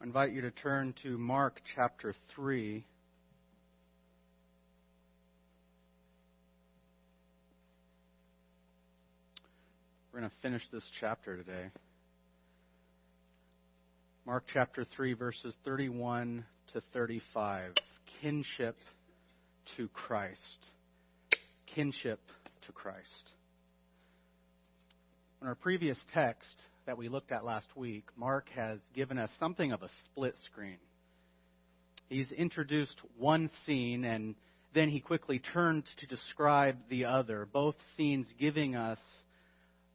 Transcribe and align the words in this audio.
I 0.00 0.06
invite 0.06 0.32
you 0.32 0.40
to 0.40 0.50
turn 0.50 0.94
to 1.02 1.18
Mark 1.18 1.60
chapter 1.76 2.14
3. 2.34 2.82
We're 10.10 10.20
going 10.20 10.30
to 10.30 10.36
finish 10.40 10.62
this 10.72 10.84
chapter 11.00 11.36
today. 11.36 11.66
Mark 14.24 14.44
chapter 14.50 14.86
3, 14.96 15.12
verses 15.12 15.54
31 15.66 16.46
to 16.72 16.82
35. 16.94 17.74
Kinship 18.22 18.76
to 19.76 19.88
Christ. 19.88 20.38
Kinship 21.74 22.20
to 22.66 22.72
Christ. 22.72 23.32
In 25.42 25.48
our 25.48 25.54
previous 25.54 25.98
text, 26.14 26.62
that 26.86 26.98
we 26.98 27.08
looked 27.08 27.32
at 27.32 27.44
last 27.44 27.66
week, 27.76 28.04
Mark 28.16 28.48
has 28.54 28.78
given 28.94 29.18
us 29.18 29.30
something 29.38 29.72
of 29.72 29.82
a 29.82 29.90
split 30.04 30.34
screen. 30.50 30.78
He's 32.08 32.30
introduced 32.32 32.96
one 33.16 33.50
scene 33.64 34.04
and 34.04 34.34
then 34.74 34.88
he 34.88 35.00
quickly 35.00 35.38
turned 35.38 35.84
to 35.98 36.06
describe 36.06 36.76
the 36.88 37.04
other, 37.06 37.46
both 37.52 37.74
scenes 37.96 38.26
giving 38.38 38.76
us 38.76 38.98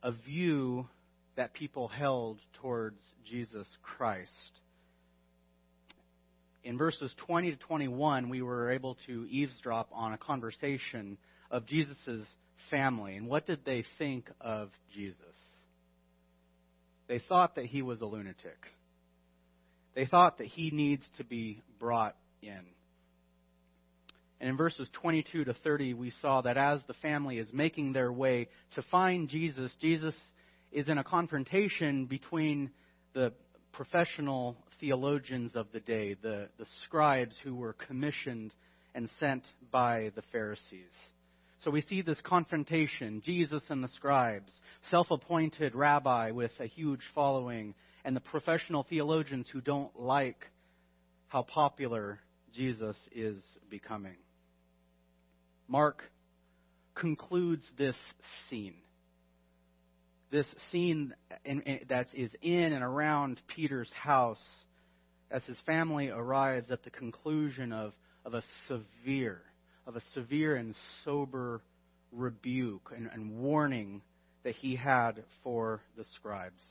a 0.03 0.11
view 0.11 0.87
that 1.35 1.53
people 1.53 1.87
held 1.87 2.39
towards 2.61 3.01
Jesus 3.25 3.67
Christ. 3.81 4.31
In 6.63 6.77
verses 6.77 7.13
20 7.25 7.51
to 7.51 7.57
21, 7.57 8.29
we 8.29 8.41
were 8.41 8.71
able 8.71 8.97
to 9.07 9.27
eavesdrop 9.29 9.89
on 9.91 10.13
a 10.13 10.17
conversation 10.17 11.17
of 11.51 11.65
Jesus' 11.65 12.25
family 12.69 13.15
and 13.15 13.27
what 13.27 13.45
did 13.45 13.59
they 13.65 13.85
think 13.97 14.29
of 14.41 14.69
Jesus? 14.93 15.19
They 17.07 17.19
thought 17.19 17.55
that 17.55 17.65
he 17.65 17.81
was 17.81 18.01
a 18.01 18.05
lunatic. 18.05 18.57
They 19.93 20.05
thought 20.05 20.39
that 20.39 20.47
he 20.47 20.71
needs 20.71 21.03
to 21.17 21.23
be 21.23 21.61
brought 21.79 22.15
in. 22.41 22.61
And 24.39 24.49
in 24.49 24.57
verses 24.57 24.89
22 24.93 25.45
to 25.45 25.53
30, 25.53 25.93
we 25.93 26.11
saw 26.21 26.41
that 26.41 26.57
as 26.57 26.81
the 26.87 26.93
family 26.95 27.37
is 27.37 27.47
making 27.53 27.93
their 27.93 28.11
way 28.11 28.49
to 28.75 28.81
find 28.83 29.29
Jesus, 29.29 29.71
Jesus 29.79 30.15
is 30.71 30.89
in 30.89 30.97
a 30.97 31.03
confrontation 31.03 32.05
between 32.05 32.71
the 33.13 33.31
professional 33.71 34.57
theologians 34.79 35.55
of 35.55 35.67
the 35.71 35.79
day, 35.79 36.15
the, 36.21 36.49
the 36.57 36.65
scribes 36.83 37.35
who 37.43 37.55
were 37.55 37.73
commissioned 37.73 38.53
and 38.93 39.09
sent 39.19 39.43
by 39.71 40.11
the 40.15 40.21
Pharisees. 40.31 40.91
So 41.65 41.71
we 41.71 41.81
see 41.81 42.03
this 42.03 42.21
confrontation 42.21 43.23
Jesus 43.25 43.63
and 43.69 43.83
the 43.83 43.87
scribes, 43.87 44.51
self 44.91 45.09
appointed 45.09 45.73
rabbi 45.73 46.29
with 46.29 46.51
a 46.59 46.67
huge 46.67 47.01
following, 47.15 47.73
and 48.03 48.15
the 48.15 48.21
professional 48.21 48.83
theologians 48.83 49.47
who 49.51 49.61
don't 49.61 49.99
like 49.99 50.45
how 51.27 51.41
popular 51.41 52.19
Jesus 52.53 52.95
is 53.11 53.41
becoming. 53.67 54.17
Mark 55.67 56.03
concludes 56.93 57.67
this 57.79 57.95
scene. 58.47 58.75
This 60.29 60.45
scene 60.71 61.15
that 61.89 62.07
is 62.13 62.31
in 62.43 62.73
and 62.73 62.83
around 62.83 63.41
Peter's 63.47 63.91
house 63.91 64.37
as 65.31 65.43
his 65.45 65.57
family 65.65 66.09
arrives 66.09 66.69
at 66.69 66.83
the 66.83 66.91
conclusion 66.91 67.73
of, 67.73 67.93
of 68.23 68.35
a 68.35 68.43
severe 68.67 69.41
of 69.87 69.95
a 69.95 70.01
severe 70.13 70.55
and 70.55 70.75
sober 71.03 71.61
rebuke 72.11 72.91
and, 72.95 73.09
and 73.13 73.39
warning 73.39 74.01
that 74.43 74.55
he 74.55 74.75
had 74.75 75.23
for 75.43 75.81
the 75.97 76.05
scribes. 76.15 76.61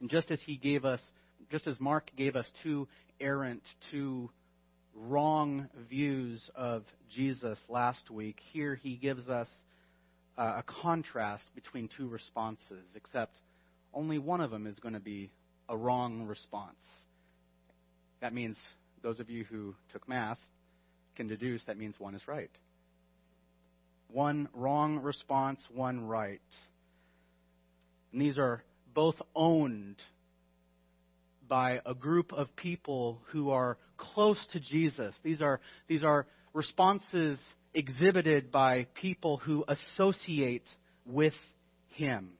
And 0.00 0.10
just 0.10 0.30
as 0.30 0.40
he 0.40 0.56
gave 0.56 0.84
us, 0.84 1.00
just 1.50 1.66
as 1.66 1.78
Mark 1.80 2.10
gave 2.16 2.36
us 2.36 2.50
two 2.62 2.88
errant, 3.20 3.62
two 3.90 4.30
wrong 4.94 5.68
views 5.88 6.42
of 6.54 6.84
Jesus 7.14 7.58
last 7.68 8.10
week, 8.10 8.38
here 8.52 8.74
he 8.74 8.96
gives 8.96 9.28
us 9.28 9.48
uh, 10.36 10.58
a 10.58 10.64
contrast 10.82 11.44
between 11.54 11.88
two 11.96 12.08
responses, 12.08 12.84
except 12.94 13.36
only 13.92 14.18
one 14.18 14.40
of 14.40 14.50
them 14.50 14.66
is 14.66 14.76
going 14.76 14.94
to 14.94 15.00
be 15.00 15.30
a 15.68 15.76
wrong 15.76 16.26
response. 16.26 16.82
That 18.20 18.32
means 18.32 18.56
those 19.02 19.20
of 19.20 19.30
you 19.30 19.44
who 19.44 19.74
took 19.92 20.08
math, 20.08 20.38
can 21.16 21.26
deduce 21.28 21.62
that 21.66 21.78
means 21.78 21.94
one 21.98 22.14
is 22.14 22.22
right. 22.26 22.50
One 24.08 24.48
wrong 24.54 25.00
response, 25.00 25.60
one 25.72 26.06
right. 26.06 26.40
And 28.12 28.20
these 28.20 28.38
are 28.38 28.62
both 28.92 29.16
owned 29.34 29.96
by 31.48 31.80
a 31.84 31.94
group 31.94 32.32
of 32.32 32.54
people 32.56 33.20
who 33.32 33.50
are 33.50 33.76
close 33.96 34.44
to 34.52 34.60
Jesus. 34.60 35.14
These 35.22 35.42
are, 35.42 35.60
these 35.88 36.02
are 36.02 36.26
responses 36.54 37.38
exhibited 37.74 38.50
by 38.50 38.86
people 38.94 39.36
who 39.36 39.64
associate 39.68 40.66
with 41.06 41.34
him. 41.88 42.30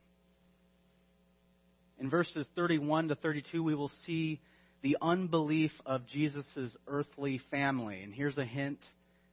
In 1.99 2.09
verses 2.09 2.47
31 2.57 3.09
to 3.09 3.15
32, 3.15 3.63
we 3.63 3.75
will 3.75 3.91
see 4.07 4.41
the 4.83 4.97
unbelief 5.01 5.73
of 5.85 6.07
Jesus' 6.07 6.77
earthly 6.87 7.41
family. 7.51 8.03
And 8.03 8.15
here's 8.15 8.39
a 8.39 8.45
hint 8.45 8.79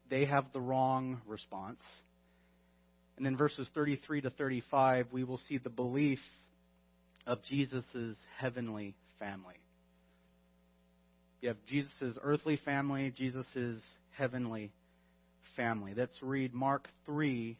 they 0.09 0.25
have 0.25 0.45
the 0.53 0.61
wrong 0.61 1.21
response. 1.27 1.81
And 3.17 3.25
in 3.25 3.35
verses 3.35 3.69
33 3.73 4.21
to 4.21 4.29
35, 4.29 5.07
we 5.11 5.23
will 5.23 5.39
see 5.49 5.57
the 5.57 5.69
belief 5.69 6.19
of 7.25 7.43
Jesus' 7.43 7.83
heavenly 8.37 8.95
family. 9.19 9.55
You 11.41 11.49
have 11.49 11.57
Jesus' 11.67 12.17
earthly 12.21 12.57
family, 12.63 13.13
Jesus' 13.15 13.81
heavenly 14.11 14.71
family. 15.55 15.93
Let's 15.95 16.15
read 16.21 16.53
Mark 16.53 16.87
3 17.05 17.57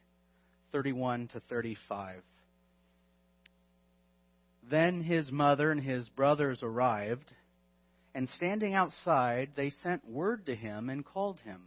31 0.71 1.29
to 1.29 1.39
35. 1.49 2.21
Then 4.69 5.01
his 5.01 5.31
mother 5.31 5.71
and 5.71 5.81
his 5.81 6.07
brothers 6.09 6.59
arrived 6.61 7.31
and 8.17 8.27
standing 8.35 8.73
outside, 8.73 9.51
they 9.55 9.71
sent 9.83 10.09
word 10.09 10.47
to 10.47 10.55
him 10.55 10.89
and 10.89 11.05
called 11.05 11.39
him. 11.41 11.61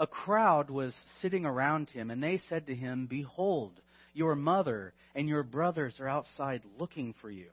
A 0.00 0.06
crowd 0.06 0.68
was 0.68 0.92
sitting 1.22 1.46
around 1.46 1.88
him, 1.90 2.10
and 2.10 2.20
they 2.20 2.40
said 2.48 2.66
to 2.66 2.74
him, 2.74 3.06
Behold, 3.08 3.80
your 4.14 4.34
mother 4.34 4.94
and 5.14 5.28
your 5.28 5.44
brothers 5.44 6.00
are 6.00 6.08
outside 6.08 6.62
looking 6.76 7.14
for 7.20 7.30
you. 7.30 7.50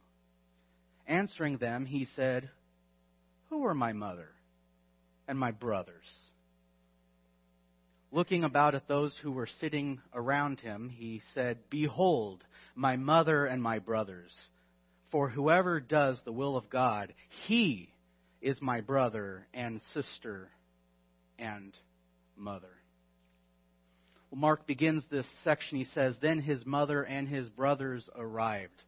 Answering 1.05 1.57
them, 1.57 1.85
he 1.85 2.07
said, 2.15 2.49
Who 3.51 3.67
are 3.67 3.75
my 3.75 3.93
mother 3.93 4.29
and 5.27 5.37
my 5.37 5.51
brothers? 5.51 6.09
Looking 8.11 8.43
about 8.43 8.73
at 8.73 8.87
those 8.87 9.13
who 9.21 9.31
were 9.31 9.49
sitting 9.59 10.01
around 10.11 10.59
him, 10.59 10.89
he 10.89 11.21
said, 11.35 11.59
Behold, 11.69 12.43
my 12.73 12.95
mother 12.95 13.45
and 13.45 13.61
my 13.61 13.77
brothers. 13.77 14.31
For 15.11 15.29
whoever 15.29 15.79
does 15.79 16.17
the 16.25 16.31
will 16.31 16.55
of 16.57 16.69
God, 16.69 17.13
he 17.45 17.90
is 18.41 18.61
my 18.61 18.81
brother 18.81 19.47
and 19.53 19.81
sister 19.93 20.49
and 21.37 21.75
mother. 22.35 22.71
Well, 24.29 24.39
Mark 24.39 24.65
begins 24.65 25.03
this 25.11 25.25
section. 25.43 25.77
He 25.77 25.85
says, 25.93 26.15
Then 26.21 26.39
his 26.39 26.65
mother 26.65 27.03
and 27.03 27.27
his 27.27 27.49
brothers 27.49 28.09
arrived. 28.15 28.81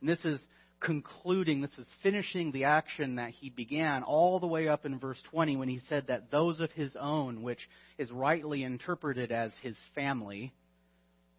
And 0.00 0.08
this 0.08 0.24
is 0.24 0.40
concluding, 0.80 1.62
this 1.62 1.76
is 1.78 1.86
finishing 2.02 2.52
the 2.52 2.64
action 2.64 3.16
that 3.16 3.30
he 3.30 3.50
began 3.50 4.02
all 4.02 4.38
the 4.38 4.46
way 4.46 4.68
up 4.68 4.86
in 4.86 4.98
verse 4.98 5.18
20 5.30 5.56
when 5.56 5.68
he 5.68 5.80
said 5.88 6.06
that 6.08 6.30
those 6.30 6.60
of 6.60 6.70
his 6.72 6.94
own, 6.98 7.42
which 7.42 7.68
is 7.98 8.10
rightly 8.10 8.62
interpreted 8.62 9.32
as 9.32 9.50
his 9.62 9.76
family, 9.94 10.52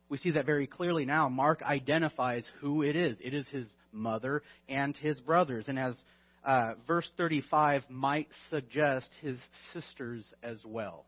we 0.10 0.18
see 0.18 0.32
that 0.32 0.46
very 0.46 0.68
clearly 0.68 1.06
now. 1.06 1.30
Mark 1.30 1.62
identifies 1.62 2.46
who 2.60 2.82
it 2.82 2.96
is. 2.96 3.18
It 3.22 3.34
is 3.34 3.48
his 3.50 3.68
mother 3.92 4.44
and 4.68 4.96
his 4.98 5.20
brothers. 5.20 5.66
And 5.68 5.78
as 5.78 5.96
uh, 6.48 6.76
verse 6.88 7.10
35 7.18 7.84
might 7.90 8.30
suggest, 8.50 9.10
his 9.22 9.38
sisters 9.74 10.24
as 10.42 10.58
well. 10.66 11.06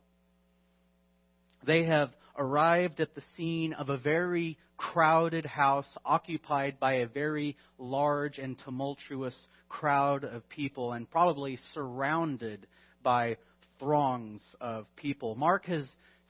They 1.66 1.86
have 1.86 2.12
arrived 2.38 3.00
at 3.00 3.16
the 3.16 3.24
scene 3.36 3.72
of 3.74 3.90
a 3.90 3.98
very 3.98 4.58
crowded 4.76 5.46
house 5.46 5.88
occupied 6.06 6.80
by 6.80 6.96
a 6.96 7.08
very 7.08 7.56
large 7.78 8.38
and 8.38 8.58
tumultuous 8.66 9.36
crowd 9.70 10.26
of 10.26 10.48
people 10.50 10.92
and 10.92 11.10
probably 11.10 11.58
surrounded 11.74 12.68
by 13.02 13.38
throngs 13.80 14.42
of 14.60 14.94
people. 14.98 15.36
Mark 15.36 15.66
has 15.66 15.86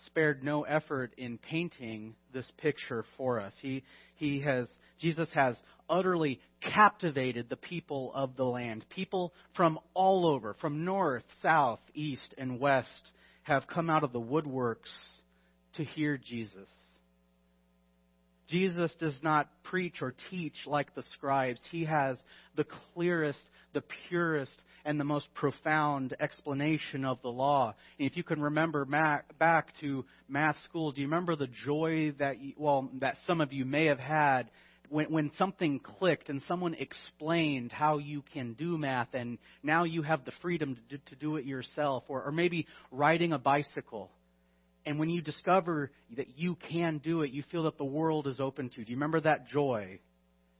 spared 0.06 0.44
no 0.44 0.64
effort 0.64 1.14
in 1.18 1.38
painting 1.38 2.16
this 2.32 2.50
picture 2.58 3.06
for 3.18 3.40
us. 3.40 3.54
He, 3.62 3.84
he 4.16 4.42
has, 4.42 4.68
Jesus 5.00 5.30
has 5.34 5.56
utterly 5.90 6.40
captivated 6.62 7.50
the 7.50 7.56
people 7.56 8.12
of 8.14 8.36
the 8.36 8.44
land. 8.44 8.86
People 8.90 9.34
from 9.56 9.80
all 9.94 10.28
over, 10.28 10.54
from 10.56 10.86
north, 10.86 11.24
south, 11.42 11.80
east, 11.94 12.36
and 12.38 12.60
west, 12.60 13.12
have 13.44 13.66
come 13.68 13.90
out 13.90 14.04
of 14.04 14.14
the 14.14 14.22
woodworks 14.22 14.92
to 15.76 15.84
hear 15.84 16.18
Jesus, 16.18 16.68
Jesus 18.50 18.92
does 19.00 19.18
not 19.22 19.48
preach 19.64 20.02
or 20.02 20.16
teach 20.32 20.56
like 20.66 20.96
the 20.96 21.04
scribes. 21.14 21.62
He 21.72 21.86
has 21.86 22.18
the 22.56 22.66
clearest, 22.94 23.40
the 23.74 23.84
purest, 24.10 24.64
and 24.86 25.00
the 25.00 25.04
most 25.04 25.32
profound 25.36 26.16
explanation 26.20 27.06
of 27.06 27.22
the 27.22 27.30
law. 27.30 27.76
And 28.00 28.10
if 28.10 28.18
you 28.18 28.24
can 28.24 28.42
remember 28.42 28.86
back 28.86 29.68
to 29.82 30.04
math 30.28 30.58
school, 30.66 30.92
do 30.92 31.02
you 31.02 31.08
remember 31.08 31.36
the 31.36 31.50
joy 31.66 32.14
that 32.18 32.42
you, 32.42 32.54
well 32.58 32.90
that 33.00 33.18
some 33.28 33.40
of 33.40 33.54
you 33.54 33.66
may 33.66 33.86
have 33.86 34.00
had 34.00 34.50
when, 34.90 35.12
when 35.12 35.32
something 35.38 35.80
clicked 35.80 36.30
and 36.30 36.42
someone 36.48 36.74
explained 36.74 37.72
how 37.72 37.98
you 37.98 38.24
can 38.34 38.54
do 38.54 38.78
math, 38.78 39.14
and 39.14 39.38
now 39.64 39.84
you 39.84 40.02
have 40.02 40.26
the 40.26 40.32
freedom 40.42 40.76
to 40.76 40.98
do, 40.98 41.04
to 41.08 41.16
do 41.16 41.36
it 41.38 41.46
yourself, 41.46 42.04
or, 42.08 42.24
or 42.24 42.32
maybe 42.32 42.68
riding 42.92 43.34
a 43.34 43.40
bicycle. 43.40 44.12
And 44.86 45.00
when 45.00 45.10
you 45.10 45.22
discover 45.22 45.92
that 46.18 46.38
you 46.38 46.56
can 46.56 47.00
do 47.00 47.22
it, 47.22 47.32
you 47.32 47.44
feel 47.52 47.64
that 47.64 47.78
the 47.78 47.86
world 47.86 48.28
is 48.28 48.40
open 48.40 48.70
to 48.70 48.80
you. 48.80 48.86
Do 48.86 48.92
you 48.92 48.98
remember 48.98 49.22
that 49.22 49.48
joy? 49.48 50.00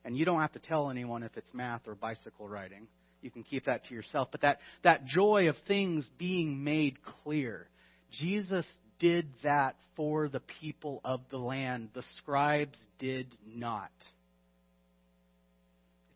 And 0.06 0.18
you 0.18 0.26
don't 0.26 0.42
have 0.42 0.52
to 0.54 0.60
tell 0.60 0.90
anyone 0.90 1.24
if 1.24 1.36
it's 1.36 1.54
math 1.54 1.82
or 1.88 1.96
bicycle 1.96 2.48
riding. 2.48 2.88
You 3.22 3.32
can 3.32 3.44
keep 3.44 3.66
that 3.66 3.86
to 3.86 3.94
yourself. 3.94 4.30
But 4.32 4.42
that, 4.42 4.60
that 4.84 5.06
joy 5.06 5.50
of 5.50 5.56
things 5.68 6.08
being 6.18 6.64
made 6.64 7.00
clear. 7.24 7.68
Jesus 8.12 8.66
did 9.00 9.28
that 9.44 9.76
for 9.96 10.30
the 10.30 10.42
people 10.62 11.02
of 11.04 11.22
the 11.30 11.38
land. 11.38 11.90
The 11.94 12.04
scribes 12.18 12.78
did 12.98 13.36
not. 13.46 13.92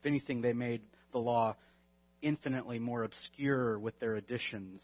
If 0.03 0.07
anything, 0.07 0.41
they 0.41 0.51
made 0.51 0.81
the 1.13 1.17
law 1.17 1.55
infinitely 2.21 2.77
more 2.77 3.03
obscure 3.03 3.79
with 3.79 3.97
their 4.01 4.15
additions. 4.15 4.81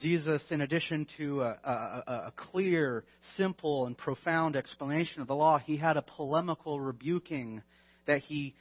Jesus, 0.00 0.40
in 0.50 0.62
addition 0.62 1.06
to 1.18 1.42
a, 1.42 1.58
a, 1.62 2.02
a, 2.28 2.32
clear, 2.34 3.04
simple, 3.36 3.84
and 3.84 3.98
profound 3.98 4.56
explanation 4.56 5.20
of 5.20 5.28
the 5.28 5.34
law, 5.34 5.58
he 5.58 5.76
had 5.76 5.98
a 5.98 6.02
polemical 6.02 6.80
rebuking 6.80 7.60
that 8.06 8.20
he 8.20 8.54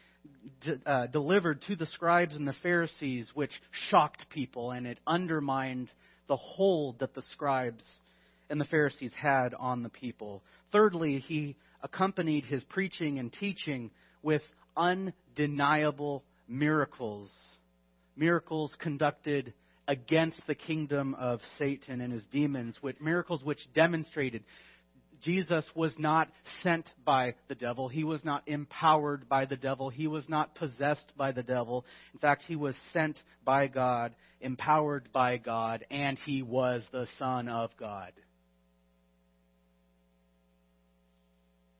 uh, 0.85 1.07
delivered 1.07 1.61
to 1.69 1.77
the 1.77 1.85
scribes 1.85 2.35
and 2.35 2.45
the 2.45 2.55
Pharisees, 2.61 3.29
which 3.35 3.51
shocked 3.89 4.25
people 4.29 4.71
and 4.71 4.85
it 4.85 4.99
undermined 5.07 5.89
the 6.27 6.35
hold 6.35 6.99
that 6.99 7.15
the 7.15 7.23
scribes 7.31 7.85
and 8.49 8.59
the 8.59 8.65
Pharisees 8.65 9.13
had 9.17 9.53
on 9.53 9.81
the 9.81 9.89
people. 9.89 10.43
Thirdly, 10.73 11.19
he 11.19 11.55
accompanied 11.81 12.43
his 12.43 12.65
preaching 12.65 13.17
and 13.17 13.31
teaching 13.31 13.91
with 14.25 14.41
undeniable 14.75 16.23
miracles. 16.47 17.29
Miracles 18.17 18.75
conducted 18.79 19.53
against 19.87 20.41
the 20.47 20.55
kingdom 20.55 21.13
of 21.13 21.39
Satan 21.59 22.01
and 22.01 22.11
his 22.11 22.23
demons, 22.31 22.75
with 22.81 22.99
miracles 22.99 23.43
which 23.43 23.59
demonstrated 23.75 24.43
Jesus 25.21 25.63
was 25.75 25.93
not 25.99 26.27
sent 26.63 26.89
by 27.05 27.35
the 27.47 27.55
devil. 27.55 27.87
He 27.87 28.03
was 28.03 28.25
not 28.25 28.43
empowered 28.47 29.29
by 29.29 29.45
the 29.45 29.55
devil. 29.55 29.89
He 29.91 30.07
was 30.07 30.27
not 30.27 30.55
possessed 30.55 31.13
by 31.15 31.31
the 31.31 31.43
devil. 31.43 31.85
In 32.13 32.19
fact, 32.19 32.43
he 32.47 32.55
was 32.55 32.75
sent 32.93 33.19
by 33.43 33.67
God, 33.67 34.15
empowered 34.41 35.09
by 35.13 35.37
God, 35.37 35.85
and 35.91 36.17
he 36.25 36.41
was 36.41 36.83
the 36.91 37.07
Son 37.19 37.47
of 37.47 37.69
God. 37.79 38.11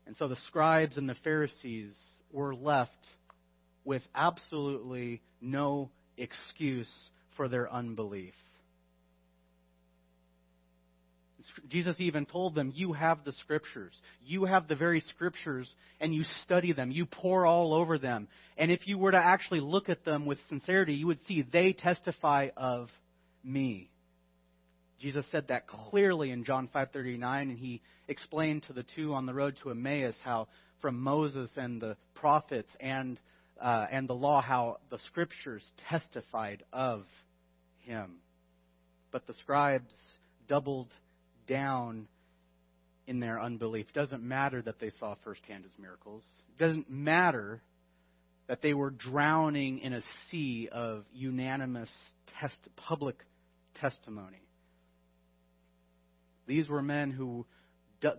And 0.06 0.16
so 0.16 0.28
the 0.28 0.36
scribes 0.46 0.96
and 0.96 1.08
the 1.08 1.16
Pharisees 1.24 1.94
were 2.36 2.54
left 2.54 2.90
with 3.84 4.02
absolutely 4.14 5.22
no 5.40 5.90
excuse 6.18 6.92
for 7.34 7.48
their 7.48 7.72
unbelief. 7.72 8.34
Jesus 11.68 11.96
even 11.98 12.26
told 12.26 12.54
them, 12.54 12.72
You 12.74 12.92
have 12.92 13.24
the 13.24 13.32
scriptures. 13.32 13.94
You 14.22 14.44
have 14.44 14.68
the 14.68 14.74
very 14.74 15.00
scriptures, 15.00 15.72
and 15.98 16.14
you 16.14 16.24
study 16.44 16.72
them. 16.74 16.90
You 16.90 17.06
pore 17.06 17.46
all 17.46 17.72
over 17.72 17.98
them. 17.98 18.28
And 18.58 18.70
if 18.70 18.86
you 18.86 18.98
were 18.98 19.12
to 19.12 19.16
actually 19.16 19.60
look 19.60 19.88
at 19.88 20.04
them 20.04 20.26
with 20.26 20.38
sincerity, 20.50 20.94
you 20.94 21.06
would 21.06 21.22
see 21.26 21.42
they 21.50 21.72
testify 21.72 22.48
of 22.56 22.88
me. 23.42 23.90
Jesus 24.98 25.24
said 25.30 25.48
that 25.48 25.66
clearly 25.66 26.32
in 26.32 26.44
John 26.44 26.68
5:39 26.74 27.50
and 27.50 27.58
he 27.58 27.80
explained 28.08 28.64
to 28.64 28.72
the 28.72 28.84
two 28.94 29.14
on 29.14 29.26
the 29.26 29.34
road 29.34 29.56
to 29.62 29.70
Emmaus 29.70 30.16
how 30.22 30.48
from 30.80 31.00
Moses 31.00 31.50
and 31.56 31.80
the 31.80 31.96
prophets 32.14 32.70
and 32.80 33.20
uh, 33.60 33.86
and 33.90 34.08
the 34.08 34.14
law 34.14 34.42
how 34.42 34.78
the 34.90 34.98
scriptures 35.06 35.64
testified 35.88 36.62
of 36.72 37.04
him. 37.78 38.16
But 39.10 39.26
the 39.26 39.34
scribes 39.34 39.92
doubled 40.48 40.92
down 41.46 42.06
in 43.06 43.20
their 43.20 43.40
unbelief. 43.40 43.86
It 43.88 43.98
doesn't 43.98 44.22
matter 44.22 44.60
that 44.62 44.78
they 44.80 44.90
saw 44.98 45.14
firsthand 45.24 45.64
his 45.64 45.72
miracles. 45.78 46.22
It 46.50 46.62
doesn't 46.62 46.90
matter 46.90 47.62
that 48.48 48.62
they 48.62 48.74
were 48.74 48.90
drowning 48.90 49.78
in 49.78 49.92
a 49.92 50.02
sea 50.30 50.68
of 50.70 51.04
unanimous 51.12 51.90
test, 52.40 52.58
public 52.76 53.16
testimony. 53.80 54.42
These 56.46 56.68
were 56.68 56.82
men 56.82 57.10
who 57.10 57.46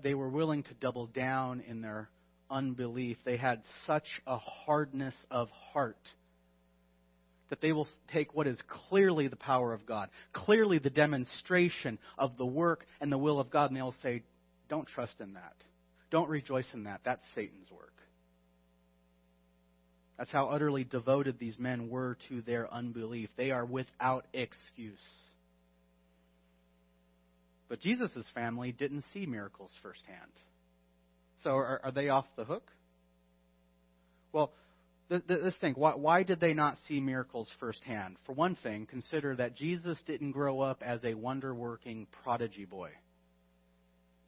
they 0.03 0.13
were 0.13 0.30
willing 0.30 0.63
to 0.63 0.74
double 0.74 1.07
down 1.07 1.62
in 1.62 1.81
their 1.81 2.10
unbelief. 2.49 3.17
They 3.25 3.38
had 3.38 3.61
such 3.85 4.07
a 4.25 4.38
hardness 4.38 5.15
of 5.29 5.49
heart 5.49 5.97
that 7.49 7.61
they 7.61 7.71
will 7.71 7.88
take 8.11 8.33
what 8.35 8.47
is 8.47 8.57
clearly 8.89 9.27
the 9.27 9.38
power 9.38 9.73
of 9.73 9.85
God, 9.85 10.09
clearly 10.33 10.79
the 10.79 10.89
demonstration 10.89 11.97
of 12.17 12.38
the 12.38 12.45
work 12.45 12.85
and 12.99 13.11
the 13.11 13.17
will 13.17 13.39
of 13.39 13.49
God, 13.49 13.69
and 13.69 13.77
they'll 13.77 13.95
say, 14.03 14.23
Don't 14.69 14.88
trust 14.88 15.13
in 15.19 15.33
that. 15.33 15.55
Don't 16.11 16.29
rejoice 16.29 16.67
in 16.73 16.83
that. 16.85 17.01
That's 17.03 17.23
Satan's 17.35 17.69
work. 17.71 17.94
That's 20.17 20.31
how 20.31 20.47
utterly 20.47 20.83
devoted 20.83 21.38
these 21.38 21.59
men 21.59 21.89
were 21.89 22.17
to 22.29 22.41
their 22.41 22.73
unbelief. 22.73 23.29
They 23.38 23.51
are 23.51 23.65
without 23.65 24.25
excuse. 24.33 24.97
But 27.69 27.81
Jesus' 27.81 28.25
family 28.33 28.71
didn't 28.71 29.03
see 29.13 29.25
miracles 29.25 29.71
firsthand. 29.83 30.31
So 31.44 31.51
are, 31.51 31.81
are 31.84 31.92
they 31.92 32.10
off 32.10 32.25
the 32.36 32.45
hook? 32.45 32.72
Well, 34.31 34.51
let's 35.10 35.56
think. 35.62 35.78
Why, 35.78 35.95
why 35.95 36.24
did 36.24 36.39
they 36.39 36.54
not 36.54 36.78
see 36.88 37.00
miracles 37.00 37.48
firsthand? 37.60 38.18
For 38.25 38.34
one 38.34 38.56
thing, 38.56 38.86
consider 38.86 39.36
that 39.36 39.56
Jesus 39.56 39.98
didn't 40.06 40.31
grow 40.31 40.62
up 40.62 40.84
as 40.86 41.04
a 41.04 41.13
wonder 41.13 41.54
working 41.54 42.07
prodigy 42.24 42.66
boy. 42.66 42.89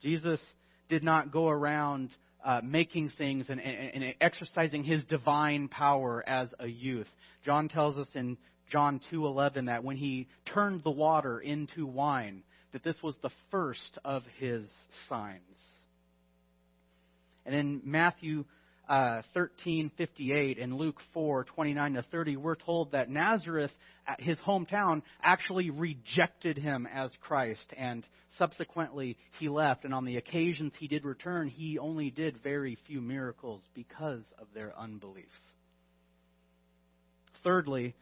Jesus 0.02 0.40
did 0.88 1.04
not 1.04 1.32
go 1.32 1.50
around 1.50 2.12
uh, 2.44 2.62
making 2.64 3.12
things 3.18 3.48
and, 3.50 3.60
and, 3.60 4.04
and 4.04 4.16
exercising 4.22 4.84
his 4.84 5.04
divine 5.06 5.68
power 5.68 6.24
as 6.28 6.50
a 6.60 6.68
youth. 6.68 7.08
John 7.44 7.68
tells 7.68 7.98
us 7.98 8.08
in 8.16 8.38
John 8.72 9.02
2:11 9.12 9.66
that 9.66 9.84
when 9.84 9.98
he 9.98 10.28
turned 10.46 10.84
the 10.84 10.92
water 10.92 11.40
into 11.40 11.86
wine, 11.86 12.44
that 12.72 12.84
this 12.84 12.96
was 13.04 13.16
the 13.22 13.32
first 13.52 13.98
of 14.06 14.24
his 14.38 14.64
signs. 15.10 15.42
And 17.50 17.58
in 17.58 17.82
Matthew 17.84 18.46
uh, 18.88 19.24
13:58 19.36 20.62
and 20.62 20.76
Luke 20.76 20.98
4:29 21.16 21.96
to 21.96 22.04
30, 22.04 22.38
we're 22.38 22.54
told 22.54 22.92
that 22.92 23.10
Nazareth, 23.10 23.72
his 24.20 24.38
hometown, 24.46 25.02
actually 25.24 25.72
rejected 25.72 26.60
him 26.60 26.86
as 26.86 27.12
Christ, 27.22 27.74
and 27.76 28.06
subsequently 28.38 29.18
he 29.40 29.50
left. 29.50 29.84
And 29.84 29.96
on 29.96 30.06
the 30.06 30.18
occasions 30.18 30.74
he 30.78 30.88
did 30.88 31.06
return, 31.06 31.48
he 31.48 31.80
only 31.80 32.12
did 32.12 32.38
very 32.44 32.78
few 32.86 33.02
miracles 33.02 33.64
because 33.74 34.26
of 34.38 34.46
their 34.54 34.78
unbelief. 34.78 35.26
Thirdly, 37.44 37.96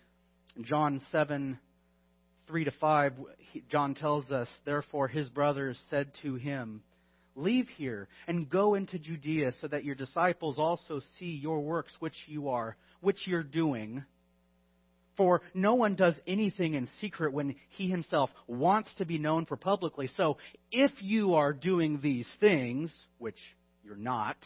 John 0.62 1.00
7 1.10 1.58
3 2.48 2.66
to 2.66 2.72
5, 2.72 3.14
John 3.72 3.96
tells 3.96 4.30
us, 4.30 4.50
Therefore 4.66 5.08
his 5.08 5.30
brothers 5.30 5.80
said 5.90 6.12
to 6.24 6.36
him, 6.36 6.82
Leave 7.38 7.68
here 7.78 8.08
and 8.28 8.50
go 8.50 8.74
into 8.74 8.98
Judea 8.98 9.54
so 9.62 9.68
that 9.68 9.86
your 9.86 9.94
disciples 9.94 10.58
also 10.58 11.02
see 11.20 11.40
your 11.42 11.62
works 11.62 11.94
which 12.00 12.16
you 12.26 12.50
are, 12.50 12.76
which 13.00 13.28
you're 13.28 13.44
doing. 13.44 14.04
For 15.18 15.42
no 15.54 15.76
one 15.76 15.96
does 15.96 16.16
anything 16.26 16.74
in 16.74 16.90
secret 17.00 17.34
when 17.34 17.56
he 17.70 17.90
himself 17.90 18.32
wants 18.48 18.90
to 18.98 19.06
be 19.06 19.20
known 19.20 19.46
for 19.46 19.56
publicly. 19.56 20.10
So 20.18 20.38
if 20.72 20.92
you 21.00 21.36
are 21.36 21.54
doing 21.54 22.00
these 22.02 22.28
things, 22.40 22.92
which 23.20 23.38
you're 23.84 23.96
not, 23.96 24.38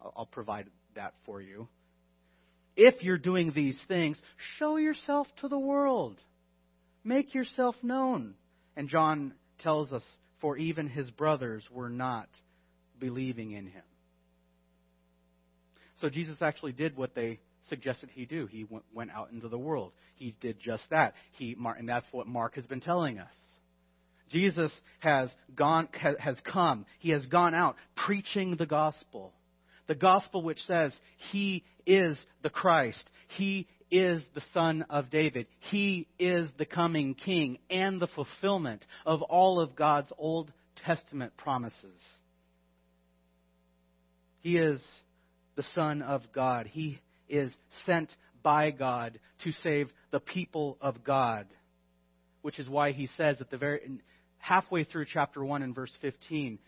I'll 0.00 0.26
provide 0.26 0.68
that 0.94 1.12
for 1.26 1.42
you. 1.42 1.68
If 2.74 3.02
you're 3.02 3.18
doing 3.18 3.52
these 3.54 3.78
things, 3.86 4.18
show 4.58 4.78
yourself 4.78 5.26
to 5.40 5.48
the 5.48 5.58
world. 5.58 6.18
Make 7.04 7.34
yourself 7.34 7.76
known. 7.82 8.34
And 8.76 8.88
John 8.88 9.34
tells 9.58 9.92
us 9.92 10.02
for 10.40 10.56
even 10.56 10.88
his 10.88 11.10
brothers 11.10 11.64
were 11.70 11.88
not 11.88 12.28
believing 12.98 13.52
in 13.52 13.66
him. 13.66 13.82
So 16.00 16.08
Jesus 16.08 16.40
actually 16.42 16.72
did 16.72 16.96
what 16.96 17.14
they 17.14 17.40
suggested 17.68 18.10
he 18.12 18.24
do. 18.24 18.46
He 18.46 18.66
went 18.92 19.10
out 19.10 19.30
into 19.32 19.48
the 19.48 19.58
world. 19.58 19.92
He 20.14 20.34
did 20.40 20.58
just 20.60 20.84
that. 20.90 21.14
He, 21.32 21.56
and 21.58 21.88
that's 21.88 22.06
what 22.12 22.26
Mark 22.26 22.54
has 22.54 22.66
been 22.66 22.80
telling 22.80 23.18
us. 23.18 23.32
Jesus 24.30 24.72
has 25.00 25.30
gone 25.54 25.88
has 26.18 26.36
come. 26.44 26.84
He 26.98 27.10
has 27.10 27.24
gone 27.26 27.54
out 27.54 27.76
preaching 27.96 28.56
the 28.56 28.66
gospel. 28.66 29.32
The 29.86 29.94
gospel 29.94 30.42
which 30.42 30.58
says 30.66 30.92
he 31.30 31.64
is 31.86 32.16
the 32.42 32.50
Christ. 32.50 33.02
He 33.28 33.66
is 33.90 34.22
the 34.34 34.42
son 34.52 34.84
of 34.90 35.10
David. 35.10 35.46
He 35.70 36.06
is 36.18 36.48
the 36.58 36.66
coming 36.66 37.14
king 37.14 37.58
and 37.70 38.00
the 38.00 38.08
fulfillment 38.08 38.84
of 39.06 39.22
all 39.22 39.60
of 39.60 39.76
God's 39.76 40.12
Old 40.18 40.52
Testament 40.84 41.36
promises. 41.36 42.00
He 44.40 44.56
is 44.56 44.80
the 45.56 45.64
son 45.74 46.02
of 46.02 46.22
God. 46.32 46.66
He 46.66 47.00
is 47.28 47.50
sent 47.84 48.10
by 48.42 48.70
God 48.70 49.18
to 49.44 49.52
save 49.62 49.90
the 50.10 50.20
people 50.20 50.78
of 50.80 51.02
God, 51.04 51.46
which 52.42 52.58
is 52.58 52.68
why 52.68 52.92
he 52.92 53.08
says 53.16 53.36
at 53.40 53.50
the 53.50 53.58
very 53.58 54.00
halfway 54.38 54.84
through 54.84 55.06
chapter 55.12 55.44
1 55.44 55.62
and 55.62 55.74
verse 55.74 55.92
15, 56.00 56.58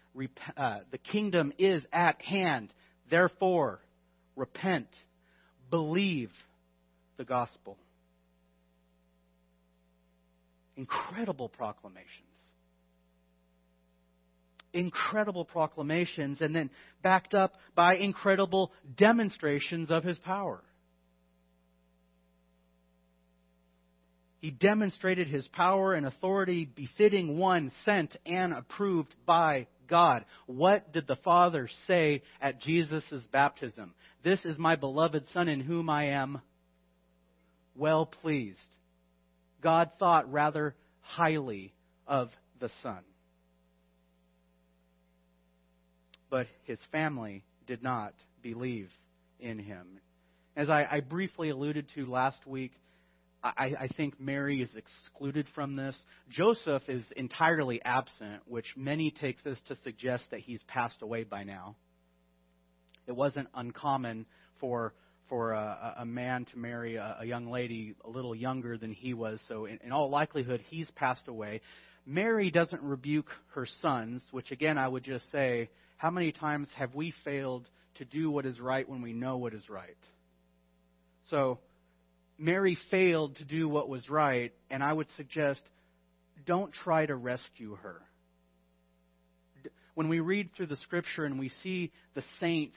uh, 0.56 0.78
the 0.90 0.98
kingdom 0.98 1.52
is 1.58 1.82
at 1.92 2.20
hand. 2.20 2.72
Therefore, 3.10 3.80
repent, 4.36 4.88
believe 5.70 6.30
the 7.20 7.24
gospel. 7.26 7.76
Incredible 10.74 11.50
proclamations. 11.50 12.08
Incredible 14.72 15.44
proclamations, 15.44 16.40
and 16.40 16.56
then 16.56 16.70
backed 17.02 17.34
up 17.34 17.56
by 17.74 17.96
incredible 17.96 18.72
demonstrations 18.96 19.90
of 19.90 20.02
his 20.02 20.18
power. 20.20 20.62
He 24.38 24.50
demonstrated 24.50 25.28
his 25.28 25.46
power 25.48 25.92
and 25.92 26.06
authority 26.06 26.64
befitting 26.64 27.36
one 27.36 27.70
sent 27.84 28.16
and 28.24 28.54
approved 28.54 29.14
by 29.26 29.66
God. 29.88 30.24
What 30.46 30.90
did 30.94 31.06
the 31.06 31.16
Father 31.16 31.68
say 31.86 32.22
at 32.40 32.62
Jesus' 32.62 33.26
baptism? 33.30 33.92
This 34.24 34.42
is 34.46 34.56
my 34.56 34.76
beloved 34.76 35.24
Son 35.34 35.50
in 35.50 35.60
whom 35.60 35.90
I 35.90 36.12
am 36.12 36.40
well 37.74 38.06
pleased. 38.06 38.58
God 39.60 39.90
thought 39.98 40.30
rather 40.32 40.74
highly 41.00 41.72
of 42.06 42.30
the 42.60 42.70
Son. 42.82 43.00
But 46.30 46.46
his 46.64 46.78
family 46.92 47.44
did 47.66 47.82
not 47.82 48.14
believe 48.42 48.90
in 49.38 49.58
him. 49.58 50.00
As 50.56 50.70
I, 50.70 50.86
I 50.90 51.00
briefly 51.00 51.50
alluded 51.50 51.86
to 51.94 52.06
last 52.06 52.46
week, 52.46 52.72
I, 53.42 53.72
I 53.80 53.88
think 53.96 54.20
Mary 54.20 54.60
is 54.60 54.70
excluded 54.76 55.46
from 55.54 55.74
this. 55.74 55.96
Joseph 56.28 56.82
is 56.88 57.04
entirely 57.16 57.80
absent, 57.82 58.42
which 58.46 58.66
many 58.76 59.10
take 59.10 59.42
this 59.42 59.58
to 59.68 59.76
suggest 59.82 60.24
that 60.30 60.40
he's 60.40 60.62
passed 60.64 61.00
away 61.00 61.24
by 61.24 61.44
now. 61.44 61.76
It 63.06 63.12
wasn't 63.16 63.48
uncommon 63.54 64.26
for 64.60 64.92
for 65.30 65.52
a, 65.52 65.94
a 66.00 66.04
man 66.04 66.44
to 66.46 66.58
marry 66.58 66.96
a, 66.96 67.18
a 67.20 67.24
young 67.24 67.50
lady 67.50 67.94
a 68.04 68.10
little 68.10 68.34
younger 68.34 68.76
than 68.76 68.92
he 68.92 69.14
was, 69.14 69.40
so 69.48 69.64
in, 69.64 69.78
in 69.82 69.92
all 69.92 70.10
likelihood 70.10 70.60
he's 70.68 70.90
passed 70.90 71.26
away. 71.28 71.62
Mary 72.04 72.50
doesn't 72.50 72.82
rebuke 72.82 73.28
her 73.54 73.66
sons, 73.80 74.22
which 74.32 74.50
again 74.50 74.76
I 74.76 74.88
would 74.88 75.04
just 75.04 75.30
say, 75.32 75.70
how 75.96 76.10
many 76.10 76.32
times 76.32 76.68
have 76.76 76.94
we 76.94 77.14
failed 77.24 77.66
to 77.94 78.04
do 78.04 78.30
what 78.30 78.44
is 78.44 78.58
right 78.60 78.86
when 78.86 79.00
we 79.00 79.12
know 79.12 79.38
what 79.38 79.54
is 79.54 79.70
right? 79.70 79.96
So 81.30 81.60
Mary 82.36 82.76
failed 82.90 83.36
to 83.36 83.44
do 83.44 83.68
what 83.68 83.88
was 83.88 84.10
right, 84.10 84.52
and 84.70 84.82
I 84.82 84.92
would 84.92 85.08
suggest 85.16 85.60
don't 86.44 86.72
try 86.72 87.06
to 87.06 87.14
rescue 87.14 87.76
her. 87.82 88.00
When 89.94 90.08
we 90.08 90.20
read 90.20 90.50
through 90.56 90.68
the 90.68 90.76
scripture 90.76 91.24
and 91.24 91.38
we 91.38 91.50
see 91.62 91.92
the 92.14 92.24
saints 92.40 92.76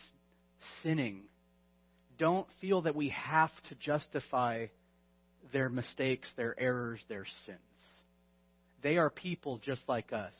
sinning, 0.83 1.23
don't 2.23 2.47
feel 2.61 2.83
that 2.83 2.95
we 2.95 3.09
have 3.09 3.49
to 3.67 3.75
justify 3.75 4.67
their 5.51 5.67
mistakes, 5.67 6.25
their 6.37 6.57
errors, 6.57 7.01
their 7.09 7.25
sins. 7.45 7.59
They 8.81 8.95
are 8.95 9.09
people 9.09 9.57
just 9.57 9.81
like 9.89 10.13
us. 10.13 10.31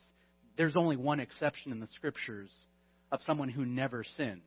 There's 0.56 0.76
only 0.76 0.96
one 0.96 1.20
exception 1.20 1.72
in 1.72 1.80
the 1.80 1.86
scriptures 1.94 2.50
of 3.12 3.20
someone 3.26 3.50
who 3.50 3.66
never 3.66 4.02
sinned. 4.16 4.40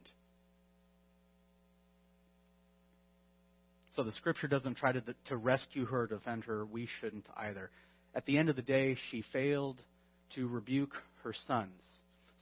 So 3.95 4.01
the 4.01 4.13
scripture 4.13 4.47
doesn't 4.47 4.77
try 4.77 4.93
to, 4.93 5.03
to 5.27 5.37
rescue 5.37 5.85
her, 5.85 6.07
defend 6.07 6.45
her. 6.45 6.65
We 6.65 6.89
shouldn't 6.99 7.27
either. 7.37 7.69
At 8.15 8.25
the 8.25 8.39
end 8.39 8.49
of 8.49 8.55
the 8.55 8.63
day, 8.63 8.97
she 9.11 9.23
failed 9.31 9.79
to 10.33 10.47
rebuke 10.47 10.95
her 11.23 11.35
sons. 11.45 11.83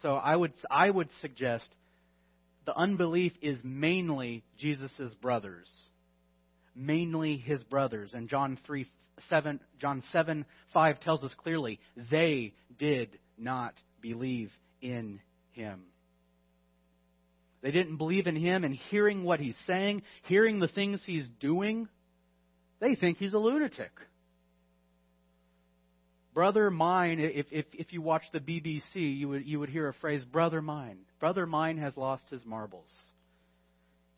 So 0.02 0.14
I 0.14 0.38
would, 0.38 0.54
I 0.72 0.90
would 0.90 1.10
suggest 1.20 1.68
the 2.66 2.76
unbelief 2.76 3.34
is 3.42 3.60
mainly 3.64 4.44
Jesus' 4.58 5.14
brothers. 5.22 5.70
Mainly 6.76 7.38
his 7.38 7.64
brothers. 7.64 8.12
And 8.14 8.28
John 8.28 8.58
3, 8.66 8.86
7, 9.30 9.60
John 9.80 10.04
7, 10.12 10.46
5 10.74 11.00
tells 11.00 11.24
us 11.24 11.34
clearly, 11.38 11.80
they 12.12 12.54
did 12.78 13.18
not 13.38 13.74
believe 14.02 14.52
in 14.82 15.20
him. 15.52 15.84
They 17.62 17.72
didn't 17.72 17.98
believe 17.98 18.28
in 18.28 18.36
him 18.36 18.64
and 18.64 18.76
hearing 18.76 19.24
what 19.24 19.40
he's 19.40 19.58
saying, 19.66 20.04
hearing 20.24 20.60
the 20.60 20.68
things 20.68 21.02
he's 21.06 21.28
doing, 21.40 21.88
they 22.80 22.96
think 22.96 23.18
he's 23.18 23.34
a 23.34 23.40
lunatic. 23.40 23.92
Brother 26.36 26.70
mine, 26.70 27.22
if, 27.22 27.46
if, 27.50 27.66
if 27.72 27.94
you 27.94 28.02
watch 28.02 28.24
the 28.34 28.42
BBC, 28.42 28.82
you 28.96 29.30
would, 29.30 29.48
you 29.48 29.58
would 29.58 29.70
hear 29.70 29.88
a 29.88 29.94
phrase, 29.94 30.24
brother 30.26 30.62
mine. 30.62 30.98
Brother 31.18 31.46
mine 31.46 31.78
has 31.78 31.96
lost 31.96 32.24
his 32.30 32.46
marbles. 32.46 32.90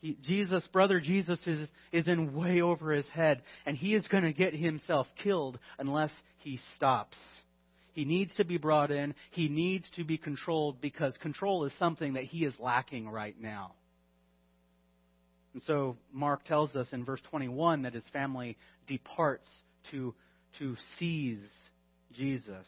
He, 0.00 0.18
Jesus, 0.22 0.66
brother 0.72 0.98
Jesus 0.98 1.38
is, 1.46 1.68
is 1.92 2.08
in 2.08 2.34
way 2.34 2.60
over 2.60 2.90
his 2.90 3.06
head, 3.06 3.42
and 3.64 3.76
he 3.76 3.94
is 3.94 4.04
going 4.08 4.24
to 4.24 4.32
get 4.32 4.52
himself 4.52 5.06
killed 5.22 5.60
unless 5.78 6.10
he 6.38 6.58
stops. 6.74 7.16
He 7.92 8.04
needs 8.04 8.34
to 8.36 8.44
be 8.44 8.58
brought 8.58 8.90
in. 8.90 9.14
He 9.30 9.48
needs 9.48 9.86
to 9.94 10.02
be 10.02 10.18
controlled 10.18 10.80
because 10.80 11.14
control 11.22 11.66
is 11.66 11.72
something 11.78 12.14
that 12.14 12.24
he 12.24 12.44
is 12.44 12.54
lacking 12.58 13.08
right 13.08 13.40
now. 13.40 13.74
And 15.54 15.62
so 15.68 15.96
Mark 16.12 16.44
tells 16.44 16.74
us 16.74 16.88
in 16.90 17.04
verse 17.04 17.22
21 17.30 17.82
that 17.82 17.94
his 17.94 18.04
family 18.12 18.56
departs 18.88 19.48
to, 19.92 20.14
to 20.58 20.76
seize 20.98 21.38
Jesus. 22.12 22.66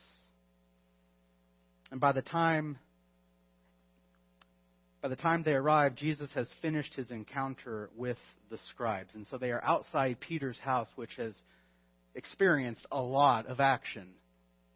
And 1.90 2.00
by 2.00 2.12
the 2.12 2.22
time 2.22 2.78
by 5.02 5.08
the 5.08 5.16
time 5.16 5.42
they 5.42 5.54
arrive, 5.54 5.94
Jesus 5.94 6.28
has 6.34 6.46
finished 6.60 6.92
his 6.94 7.10
encounter 7.10 7.88
with 7.96 8.18
the 8.50 8.58
scribes. 8.70 9.14
And 9.14 9.26
so 9.30 9.38
they 9.38 9.50
are 9.50 9.64
outside 9.64 10.20
Peter's 10.20 10.58
house, 10.58 10.88
which 10.94 11.14
has 11.16 11.32
experienced 12.14 12.86
a 12.92 13.00
lot 13.00 13.46
of 13.46 13.60
action 13.60 14.08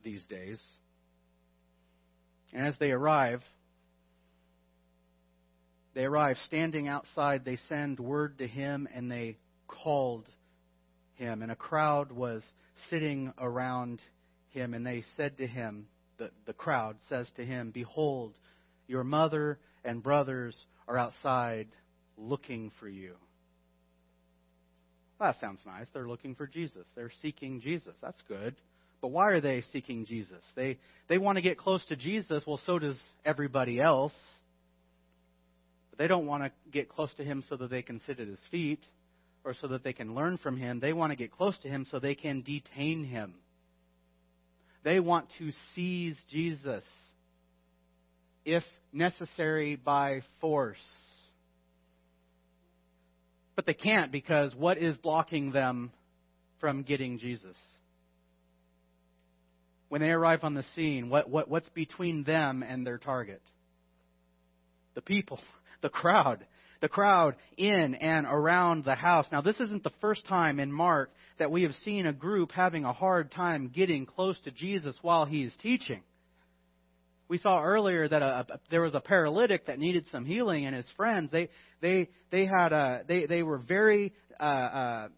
these 0.02 0.26
days. 0.26 0.58
And 2.54 2.66
as 2.66 2.74
they 2.78 2.90
arrive, 2.90 3.42
they 5.94 6.04
arrive 6.04 6.36
standing 6.46 6.88
outside. 6.88 7.44
They 7.44 7.58
send 7.68 8.00
word 8.00 8.38
to 8.38 8.46
him 8.46 8.88
and 8.94 9.10
they 9.10 9.36
called 9.68 10.26
him. 11.16 11.42
And 11.42 11.52
a 11.52 11.56
crowd 11.56 12.12
was 12.12 12.42
sitting 12.88 13.32
around 13.38 14.00
him. 14.54 14.72
And 14.72 14.86
they 14.86 15.04
said 15.16 15.36
to 15.38 15.46
him, 15.46 15.86
the, 16.18 16.30
the 16.46 16.52
crowd 16.52 16.96
says 17.08 17.26
to 17.36 17.44
him, 17.44 17.70
Behold, 17.72 18.34
your 18.86 19.04
mother 19.04 19.58
and 19.84 20.02
brothers 20.02 20.56
are 20.88 20.96
outside 20.96 21.68
looking 22.16 22.70
for 22.80 22.88
you. 22.88 23.14
Well, 25.18 25.32
that 25.32 25.40
sounds 25.40 25.60
nice. 25.66 25.86
They're 25.92 26.08
looking 26.08 26.34
for 26.34 26.46
Jesus. 26.46 26.86
They're 26.94 27.12
seeking 27.22 27.60
Jesus. 27.60 27.94
That's 28.00 28.20
good. 28.28 28.54
But 29.00 29.08
why 29.08 29.30
are 29.30 29.40
they 29.40 29.62
seeking 29.72 30.06
Jesus? 30.06 30.42
They, 30.56 30.78
they 31.08 31.18
want 31.18 31.36
to 31.36 31.42
get 31.42 31.58
close 31.58 31.84
to 31.86 31.96
Jesus. 31.96 32.42
Well, 32.46 32.60
so 32.64 32.78
does 32.78 32.96
everybody 33.24 33.80
else. 33.80 34.14
But 35.90 35.98
they 35.98 36.08
don't 36.08 36.26
want 36.26 36.44
to 36.44 36.50
get 36.72 36.88
close 36.88 37.12
to 37.18 37.24
him 37.24 37.44
so 37.48 37.56
that 37.56 37.70
they 37.70 37.82
can 37.82 38.00
sit 38.06 38.18
at 38.18 38.26
his 38.26 38.38
feet 38.50 38.80
or 39.44 39.54
so 39.54 39.68
that 39.68 39.84
they 39.84 39.92
can 39.92 40.14
learn 40.14 40.38
from 40.38 40.56
him. 40.56 40.80
They 40.80 40.92
want 40.92 41.12
to 41.12 41.16
get 41.16 41.30
close 41.30 41.56
to 41.58 41.68
him 41.68 41.86
so 41.90 41.98
they 41.98 42.14
can 42.14 42.40
detain 42.42 43.04
him. 43.04 43.34
They 44.84 45.00
want 45.00 45.26
to 45.38 45.50
seize 45.74 46.16
Jesus, 46.30 46.84
if 48.44 48.62
necessary, 48.92 49.76
by 49.76 50.20
force. 50.40 50.76
But 53.56 53.66
they 53.66 53.74
can't 53.74 54.12
because 54.12 54.54
what 54.54 54.78
is 54.78 54.96
blocking 54.98 55.50
them 55.50 55.90
from 56.60 56.82
getting 56.82 57.18
Jesus? 57.18 57.56
when 59.94 60.00
they 60.00 60.10
arrive 60.10 60.40
on 60.42 60.54
the 60.54 60.64
scene, 60.74 61.08
what, 61.08 61.30
what, 61.30 61.48
what's 61.48 61.68
between 61.68 62.24
them 62.24 62.64
and 62.64 62.84
their 62.84 62.98
target? 62.98 63.40
The 64.96 65.02
people, 65.02 65.38
the 65.82 65.88
crowd. 65.88 66.44
The 66.84 66.88
crowd 66.90 67.34
in 67.56 67.94
and 67.94 68.26
around 68.26 68.84
the 68.84 68.94
house. 68.94 69.24
Now, 69.32 69.40
this 69.40 69.58
isn't 69.58 69.84
the 69.84 69.92
first 70.02 70.26
time 70.26 70.60
in 70.60 70.70
Mark 70.70 71.10
that 71.38 71.50
we 71.50 71.62
have 71.62 71.72
seen 71.82 72.04
a 72.04 72.12
group 72.12 72.52
having 72.52 72.84
a 72.84 72.92
hard 72.92 73.32
time 73.32 73.72
getting 73.74 74.04
close 74.04 74.38
to 74.40 74.50
Jesus 74.50 74.94
while 75.00 75.24
he 75.24 75.44
is 75.44 75.54
teaching. 75.62 76.02
We 77.26 77.38
saw 77.38 77.62
earlier 77.62 78.06
that 78.06 78.20
a, 78.20 78.46
a, 78.50 78.60
there 78.70 78.82
was 78.82 78.92
a 78.92 79.00
paralytic 79.00 79.68
that 79.68 79.78
needed 79.78 80.04
some 80.12 80.26
healing, 80.26 80.66
and 80.66 80.76
his 80.76 80.84
friends 80.94 81.30
they 81.32 81.48
they 81.80 82.10
they 82.30 82.44
had 82.44 82.74
a 82.74 83.02
they 83.08 83.24
they 83.24 83.42
were 83.42 83.56
very 83.56 84.12
uh, 84.38 84.42
uh, 84.42 85.08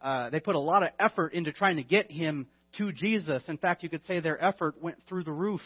uh, 0.00 0.30
they 0.30 0.38
put 0.38 0.54
a 0.54 0.60
lot 0.60 0.84
of 0.84 0.90
effort 1.00 1.32
into 1.32 1.50
trying 1.50 1.78
to 1.78 1.82
get 1.82 2.08
him 2.08 2.46
to 2.78 2.92
Jesus. 2.92 3.42
In 3.48 3.58
fact, 3.58 3.82
you 3.82 3.88
could 3.88 4.06
say 4.06 4.20
their 4.20 4.40
effort 4.40 4.80
went 4.80 4.98
through 5.08 5.24
the 5.24 5.32
roof. 5.32 5.62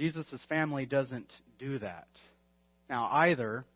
Jesus' 0.00 0.40
family 0.48 0.86
doesn't 0.86 1.30
do 1.58 1.78
that. 1.78 2.08
Now, 2.88 3.10
either 3.12 3.66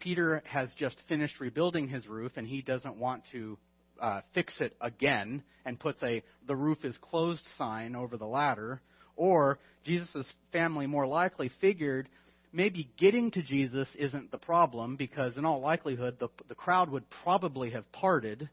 Peter 0.00 0.42
has 0.44 0.68
just 0.76 0.96
finished 1.08 1.38
rebuilding 1.38 1.86
his 1.86 2.08
roof 2.08 2.32
and 2.34 2.44
he 2.44 2.60
doesn't 2.60 2.96
want 2.96 3.22
to 3.30 3.56
uh, 4.00 4.22
fix 4.34 4.52
it 4.58 4.74
again 4.80 5.44
and 5.64 5.78
puts 5.78 6.02
a 6.02 6.24
the 6.48 6.56
roof 6.56 6.84
is 6.84 6.96
closed 7.00 7.42
sign 7.56 7.94
over 7.94 8.16
the 8.16 8.26
ladder, 8.26 8.80
or 9.14 9.60
Jesus' 9.84 10.26
family 10.50 10.88
more 10.88 11.06
likely 11.06 11.52
figured 11.60 12.08
maybe 12.52 12.90
getting 12.98 13.30
to 13.30 13.44
Jesus 13.44 13.86
isn't 13.96 14.32
the 14.32 14.38
problem 14.38 14.96
because 14.96 15.36
in 15.36 15.44
all 15.44 15.60
likelihood 15.60 16.16
the, 16.18 16.30
the 16.48 16.56
crowd 16.56 16.90
would 16.90 17.04
probably 17.22 17.70
have 17.70 17.92
parted, 17.92 18.50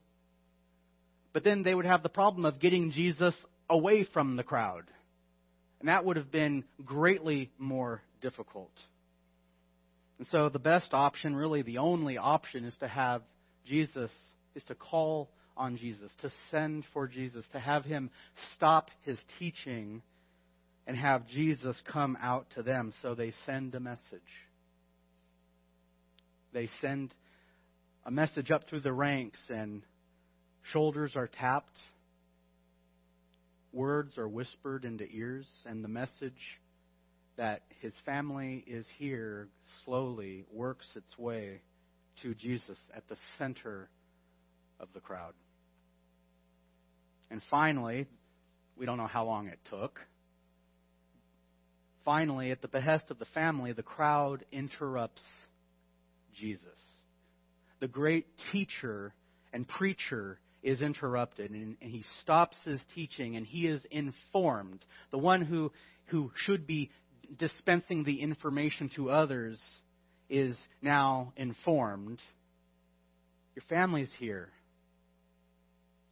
but 1.33 1.43
then 1.43 1.63
they 1.63 1.73
would 1.73 1.87
have 1.87 2.03
the 2.03 2.09
problem 2.09 2.45
of 2.45 2.59
getting 2.59 2.91
Jesus 2.91 3.33
away 3.71 4.03
from 4.13 4.35
the 4.35 4.43
crowd. 4.43 4.83
And 5.83 5.89
that 5.89 6.05
would 6.05 6.15
have 6.15 6.31
been 6.31 6.63
greatly 6.85 7.51
more 7.57 8.01
difficult. 8.21 8.71
And 10.17 10.25
so 10.31 10.47
the 10.47 10.57
best 10.57 10.93
option, 10.93 11.35
really 11.35 11.61
the 11.61 11.79
only 11.79 12.17
option, 12.17 12.63
is 12.63 12.73
to 12.79 12.87
have 12.87 13.21
Jesus, 13.67 14.09
is 14.55 14.63
to 14.69 14.75
call 14.75 15.29
on 15.57 15.75
Jesus, 15.75 16.09
to 16.21 16.31
send 16.51 16.85
for 16.93 17.05
Jesus, 17.05 17.43
to 17.51 17.59
have 17.59 17.83
him 17.83 18.11
stop 18.55 18.91
his 19.01 19.17
teaching 19.39 20.01
and 20.87 20.95
have 20.95 21.27
Jesus 21.27 21.75
come 21.91 22.17
out 22.21 22.45
to 22.55 22.63
them. 22.63 22.93
So 23.01 23.13
they 23.13 23.33
send 23.45 23.75
a 23.75 23.81
message. 23.81 23.99
They 26.53 26.69
send 26.79 27.13
a 28.05 28.11
message 28.11 28.51
up 28.51 28.69
through 28.69 28.81
the 28.81 28.93
ranks, 28.93 29.41
and 29.49 29.81
shoulders 30.71 31.17
are 31.17 31.27
tapped 31.27 31.77
words 33.73 34.17
are 34.17 34.27
whispered 34.27 34.85
into 34.85 35.05
ears, 35.11 35.47
and 35.65 35.83
the 35.83 35.89
message 35.89 36.59
that 37.35 37.63
his 37.81 37.93
family 38.05 38.63
is 38.67 38.85
here 38.97 39.47
slowly 39.83 40.45
works 40.51 40.85
its 40.95 41.17
way 41.17 41.61
to 42.21 42.35
Jesus 42.35 42.77
at 42.95 43.07
the 43.09 43.17
center 43.37 43.89
of 44.79 44.87
the 44.93 44.99
crowd. 44.99 45.33
And 47.31 47.41
finally, 47.49 48.05
we 48.77 48.85
don't 48.85 48.97
know 48.97 49.07
how 49.07 49.25
long 49.25 49.47
it 49.47 49.59
took. 49.69 49.99
Finally, 52.05 52.51
at 52.51 52.61
the 52.61 52.67
behest 52.67 53.09
of 53.09 53.17
the 53.17 53.25
family, 53.33 53.71
the 53.71 53.81
crowd 53.81 54.45
interrupts 54.51 55.23
Jesus. 56.35 56.67
The 57.79 57.87
great 57.87 58.27
teacher 58.51 59.13
and 59.51 59.67
preacher 59.67 60.39
is 60.63 60.81
interrupted 60.81 61.51
and, 61.51 61.75
and, 61.81 61.91
he 61.91 62.03
stops 62.21 62.55
his 62.63 62.79
teaching 62.95 63.35
and 63.35 63.45
he 63.45 63.67
is 63.67 63.81
informed. 63.91 64.83
The 65.11 65.17
one 65.17 65.41
who, 65.41 65.71
who 66.05 66.31
should 66.35 66.65
be 66.65 66.89
dispensing 67.37 68.03
the 68.03 68.21
information 68.21 68.89
to 68.95 69.11
others 69.11 69.59
is 70.29 70.57
now 70.81 71.33
informed. 71.35 72.19
Your 73.55 73.63
family's 73.69 74.09
here. 74.17 74.49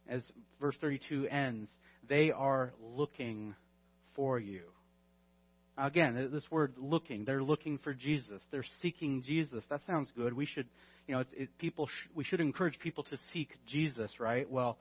As 0.08 0.22
verse 0.60 0.76
32 0.80 1.28
ends, 1.28 1.70
they 2.08 2.30
are 2.30 2.72
looking 2.80 3.54
for 4.14 4.38
you. 4.38 4.62
Again, 5.78 6.28
this 6.30 6.44
word 6.50 6.74
looking, 6.76 7.24
they're 7.24 7.42
looking 7.42 7.78
for 7.78 7.94
Jesus. 7.94 8.42
They're 8.50 8.64
seeking 8.82 9.22
Jesus. 9.22 9.64
That 9.70 9.80
sounds 9.86 10.10
good. 10.14 10.34
We 10.34 10.44
should 10.44 10.66
you 11.06 11.14
know, 11.14 11.20
it, 11.20 11.28
it, 11.32 11.58
people 11.58 11.86
sh- 11.86 12.08
we 12.14 12.24
should 12.24 12.40
encourage 12.40 12.78
people 12.78 13.04
to 13.04 13.18
seek 13.32 13.50
Jesus, 13.66 14.20
right? 14.20 14.50
Well, 14.50 14.78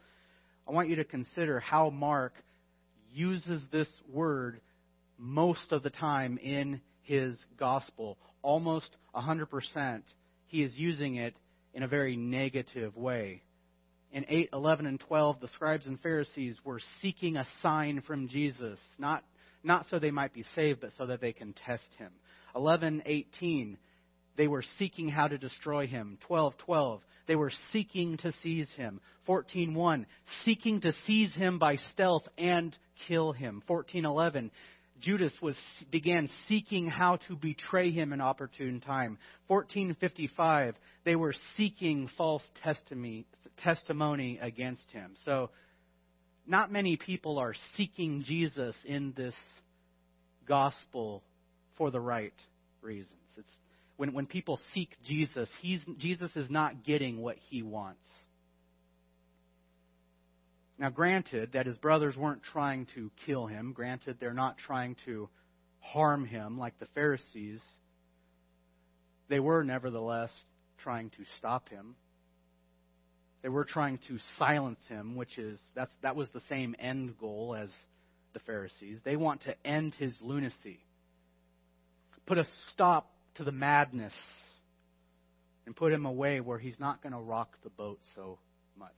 I 0.67 0.71
want 0.71 0.89
you 0.89 0.97
to 0.97 1.03
consider 1.03 1.59
how 1.59 1.89
Mark 1.89 2.33
uses 3.13 3.61
this 3.71 3.87
word 4.11 4.61
most 5.17 5.71
of 5.71 5.83
the 5.83 5.89
time 5.89 6.37
in 6.37 6.81
his 7.03 7.37
gospel. 7.57 8.17
Almost 8.41 8.89
100%, 9.15 10.01
he 10.47 10.63
is 10.63 10.73
using 10.75 11.15
it 11.15 11.35
in 11.73 11.83
a 11.83 11.87
very 11.87 12.15
negative 12.15 12.95
way. 12.95 13.41
In 14.11 14.25
8, 14.27 14.49
11, 14.51 14.85
and 14.85 14.99
12, 14.99 15.39
the 15.39 15.47
scribes 15.49 15.85
and 15.85 15.99
Pharisees 16.01 16.57
were 16.65 16.81
seeking 17.01 17.37
a 17.37 17.47
sign 17.61 18.01
from 18.05 18.27
Jesus, 18.27 18.77
not, 18.97 19.23
not 19.63 19.85
so 19.89 19.99
they 19.99 20.11
might 20.11 20.33
be 20.33 20.43
saved, 20.53 20.81
but 20.81 20.91
so 20.97 21.05
that 21.05 21.21
they 21.21 21.31
can 21.31 21.53
test 21.53 21.83
him. 21.97 22.11
11, 22.55 23.03
18, 23.05 23.77
they 24.35 24.47
were 24.47 24.63
seeking 24.77 25.09
how 25.09 25.27
to 25.27 25.37
destroy 25.37 25.87
him. 25.87 26.17
12:12. 26.27 27.01
They 27.27 27.35
were 27.35 27.51
seeking 27.71 28.17
to 28.17 28.31
seize 28.43 28.69
him. 28.71 29.01
14:1. 29.27 30.05
Seeking 30.43 30.81
to 30.81 30.93
seize 31.05 31.33
him 31.33 31.59
by 31.59 31.75
stealth 31.75 32.27
and 32.37 32.77
kill 33.07 33.31
him. 33.31 33.61
14:11. 33.67 34.51
Judas 34.99 35.33
was 35.41 35.57
began 35.89 36.29
seeking 36.47 36.87
how 36.87 37.17
to 37.27 37.35
betray 37.35 37.91
him 37.91 38.13
in 38.13 38.21
opportune 38.21 38.79
time. 38.79 39.17
1455, 39.47 40.75
they 41.03 41.15
were 41.15 41.33
seeking 41.57 42.07
false 42.17 42.43
testimony, 42.63 43.25
testimony 43.57 44.37
against 44.39 44.89
him. 44.91 45.15
So, 45.25 45.49
not 46.45 46.71
many 46.71 46.97
people 46.97 47.39
are 47.39 47.55
seeking 47.75 48.23
Jesus 48.23 48.75
in 48.85 49.13
this 49.13 49.35
gospel 50.47 51.23
for 51.77 51.91
the 51.91 51.99
right 51.99 52.33
reasons. 52.81 53.20
When, 54.01 54.13
when 54.13 54.25
people 54.25 54.59
seek 54.73 54.89
Jesus, 55.05 55.47
he's, 55.61 55.79
Jesus 55.99 56.35
is 56.35 56.49
not 56.49 56.83
getting 56.83 57.21
what 57.21 57.35
he 57.51 57.61
wants. 57.61 58.07
Now, 60.79 60.89
granted 60.89 61.51
that 61.53 61.67
his 61.67 61.77
brothers 61.77 62.17
weren't 62.17 62.41
trying 62.41 62.87
to 62.95 63.11
kill 63.27 63.45
him, 63.45 63.73
granted 63.73 64.17
they're 64.19 64.33
not 64.33 64.57
trying 64.57 64.95
to 65.05 65.29
harm 65.81 66.25
him 66.25 66.57
like 66.57 66.79
the 66.79 66.87
Pharisees, 66.95 67.61
they 69.29 69.39
were 69.39 69.63
nevertheless 69.63 70.31
trying 70.81 71.11
to 71.11 71.23
stop 71.37 71.69
him. 71.69 71.93
They 73.43 73.49
were 73.49 73.65
trying 73.65 73.99
to 74.07 74.17
silence 74.39 74.79
him, 74.89 75.15
which 75.15 75.37
is 75.37 75.59
that's, 75.75 75.93
that 76.01 76.15
was 76.15 76.27
the 76.33 76.41
same 76.49 76.75
end 76.79 77.19
goal 77.19 77.55
as 77.55 77.69
the 78.33 78.39
Pharisees. 78.39 78.97
They 79.03 79.15
want 79.15 79.43
to 79.43 79.55
end 79.63 79.93
his 79.93 80.15
lunacy, 80.21 80.79
put 82.25 82.39
a 82.39 82.47
stop 82.73 83.11
to 83.35 83.43
the 83.43 83.51
madness 83.51 84.13
and 85.65 85.75
put 85.75 85.93
him 85.93 86.05
away 86.05 86.39
where 86.41 86.57
he's 86.57 86.79
not 86.79 87.01
going 87.01 87.13
to 87.13 87.19
rock 87.19 87.57
the 87.63 87.69
boat 87.69 87.99
so 88.15 88.39
much. 88.77 88.89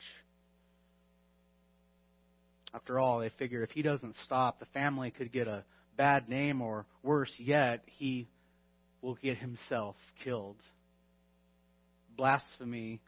After 2.74 3.00
all, 3.00 3.20
they 3.20 3.30
figure 3.38 3.64
if 3.64 3.70
he 3.72 3.84
doesn't 3.84 4.16
stop, 4.26 4.60
the 4.60 4.66
family 4.68 5.12
could 5.12 5.32
get 5.32 5.48
a 5.48 5.64
bad 5.96 6.28
name, 6.28 6.62
or 6.62 6.88
worse 7.04 7.32
yet, 7.38 7.84
he 7.86 8.28
will 9.02 9.16
get 9.16 9.38
himself 9.38 9.96
killed. 10.24 10.58
Blasphemy, 12.16 13.02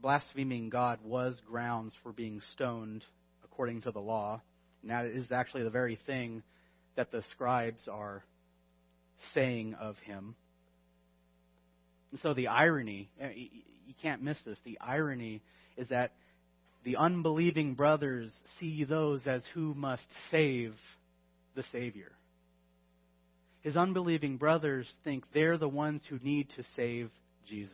blaspheming 0.00 0.68
God 0.68 0.98
was 1.04 1.40
grounds 1.48 1.92
for 2.02 2.12
being 2.12 2.40
stoned 2.54 3.04
according 3.44 3.82
to 3.82 3.92
the 3.92 4.00
law. 4.00 4.40
And 4.82 4.90
that 4.90 5.06
is 5.06 5.26
actually 5.30 5.62
the 5.62 5.70
very 5.70 5.98
thing 6.06 6.42
that 6.96 7.12
the 7.12 7.22
scribes 7.32 7.86
are 7.88 8.24
saying 9.34 9.74
of 9.74 9.96
him. 9.98 10.34
And 12.10 12.20
so 12.20 12.34
the 12.34 12.48
irony, 12.48 13.10
eh, 13.20 13.30
you 13.86 13.94
can't 14.02 14.22
miss 14.22 14.38
this, 14.44 14.58
the 14.64 14.78
irony 14.80 15.42
is 15.76 15.88
that 15.88 16.12
the 16.84 16.96
unbelieving 16.96 17.74
brothers 17.74 18.32
see 18.60 18.84
those 18.84 19.26
as 19.26 19.42
who 19.54 19.74
must 19.74 20.06
save 20.30 20.74
the 21.54 21.64
Savior. 21.72 22.12
His 23.62 23.76
unbelieving 23.76 24.36
brothers 24.36 24.86
think 25.02 25.24
they're 25.34 25.58
the 25.58 25.68
ones 25.68 26.02
who 26.08 26.20
need 26.22 26.48
to 26.56 26.62
save 26.76 27.10
Jesus. 27.48 27.72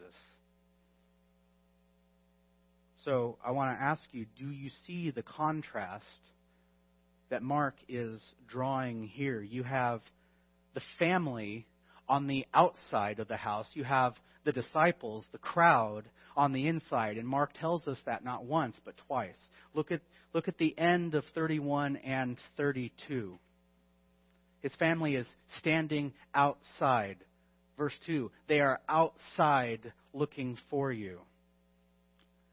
So 3.05 3.37
I 3.45 3.51
want 3.51 3.77
to 3.77 3.83
ask 3.83 4.03
you 4.13 4.27
do 4.39 4.49
you 4.49 4.71
see 4.87 5.11
the 5.11 5.23
contrast 5.23 6.05
that 7.29 7.43
Mark 7.43 7.75
is 7.89 8.21
drawing 8.49 9.09
here? 9.09 9.43
You 9.43 9.65
have 9.65 10.01
the 10.75 10.81
family 10.99 11.67
on 12.09 12.27
the 12.27 12.47
outside 12.55 13.19
of 13.19 13.29
the 13.29 13.37
house. 13.37 13.67
You 13.75 13.85
have 13.85 14.15
the 14.45 14.53
disciples, 14.53 15.25
the 15.33 15.39
crowd, 15.39 16.05
on 16.37 16.53
the 16.53 16.67
inside. 16.67 17.19
And 17.19 17.29
Mark 17.29 17.53
tells 17.55 17.87
us 17.87 17.99
that 18.07 18.25
not 18.25 18.45
once, 18.45 18.77
but 18.85 18.95
twice. 19.07 19.37
Look 19.75 19.93
at, 19.93 20.01
look 20.33 20.49
at 20.49 20.59
the 20.59 20.77
end 20.79 21.15
of 21.15 21.25
31 21.35 21.97
and 21.97 22.37
32. 22.57 23.39
His 24.61 24.75
family 24.77 25.17
is 25.17 25.27
standing 25.59 26.13
outside 26.35 27.19
Verse 27.77 27.99
2 28.07 28.31
They 28.49 28.61
are 28.61 28.81
outside 28.89 29.93
looking 30.13 30.57
for 30.71 30.93
you. 30.93 31.19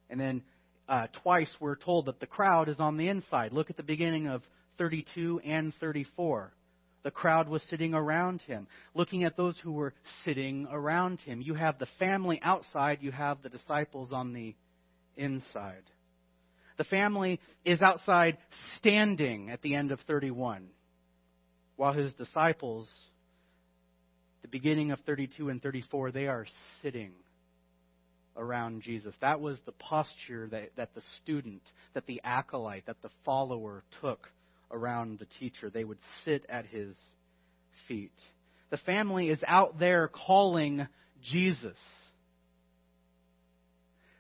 And 0.10 0.20
then 0.20 0.42
uh, 0.88 1.08
twice 1.22 1.54
we're 1.60 1.76
told 1.76 2.08
that 2.08 2.20
the 2.20 2.26
crowd 2.26 2.70
is 2.70 2.80
on 2.80 2.98
the 2.98 3.10
inside. 3.10 3.52
Look 3.52 3.70
at 3.70 3.78
the 3.78 3.84
beginning 3.84 4.28
of 4.28 4.42
32 4.78 5.42
and 5.46 5.74
34. 5.80 6.52
The 7.04 7.12
crowd 7.12 7.48
was 7.48 7.64
sitting 7.70 7.94
around 7.94 8.42
him, 8.42 8.68
looking 8.94 9.24
at 9.24 9.38
those 9.38 9.58
who 9.64 9.72
were 9.72 9.94
sitting 10.26 10.68
around 10.70 11.20
him. 11.22 11.42
You 11.42 11.54
have 11.54 11.80
the 11.80 11.88
family 11.98 12.40
outside, 12.44 13.00
you 13.02 13.12
have 13.12 13.42
the 13.42 13.50
disciples 13.50 14.12
on 14.12 14.34
the 14.34 14.56
inside. 15.16 15.84
The 16.78 16.84
family 16.86 17.40
is 17.64 17.82
outside 17.82 18.38
standing 18.78 19.50
at 19.50 19.62
the 19.62 19.76
end 19.76 19.92
of 19.92 20.00
31, 20.08 20.68
while 21.78 21.94
his 21.94 22.14
disciples, 22.14 22.90
the 24.42 24.48
beginning 24.48 24.92
of 24.92 25.00
32 25.06 25.50
and 25.50 25.62
34, 25.62 26.12
they 26.12 26.28
are 26.28 26.46
sitting 26.82 27.12
around 28.36 28.82
Jesus. 28.82 29.14
That 29.22 29.42
was 29.42 29.58
the 29.66 29.74
posture 29.74 30.48
that, 30.52 30.72
that 30.78 30.96
the 30.96 31.02
student, 31.22 31.62
that 31.94 32.08
the 32.08 32.22
acolyte, 32.24 32.86
that 32.88 33.02
the 33.02 33.10
follower 33.26 33.84
took 34.02 34.30
around 34.72 35.20
the 35.20 35.28
teacher. 35.40 35.70
They 35.70 35.84
would 35.84 36.00
sit 36.26 36.46
at 36.50 36.66
his 36.66 36.96
feet. 37.88 38.14
The 38.70 38.78
family 38.78 39.30
is 39.30 39.44
out 39.48 39.80
there 39.80 40.08
calling 40.08 40.88
Jesus. 41.24 41.78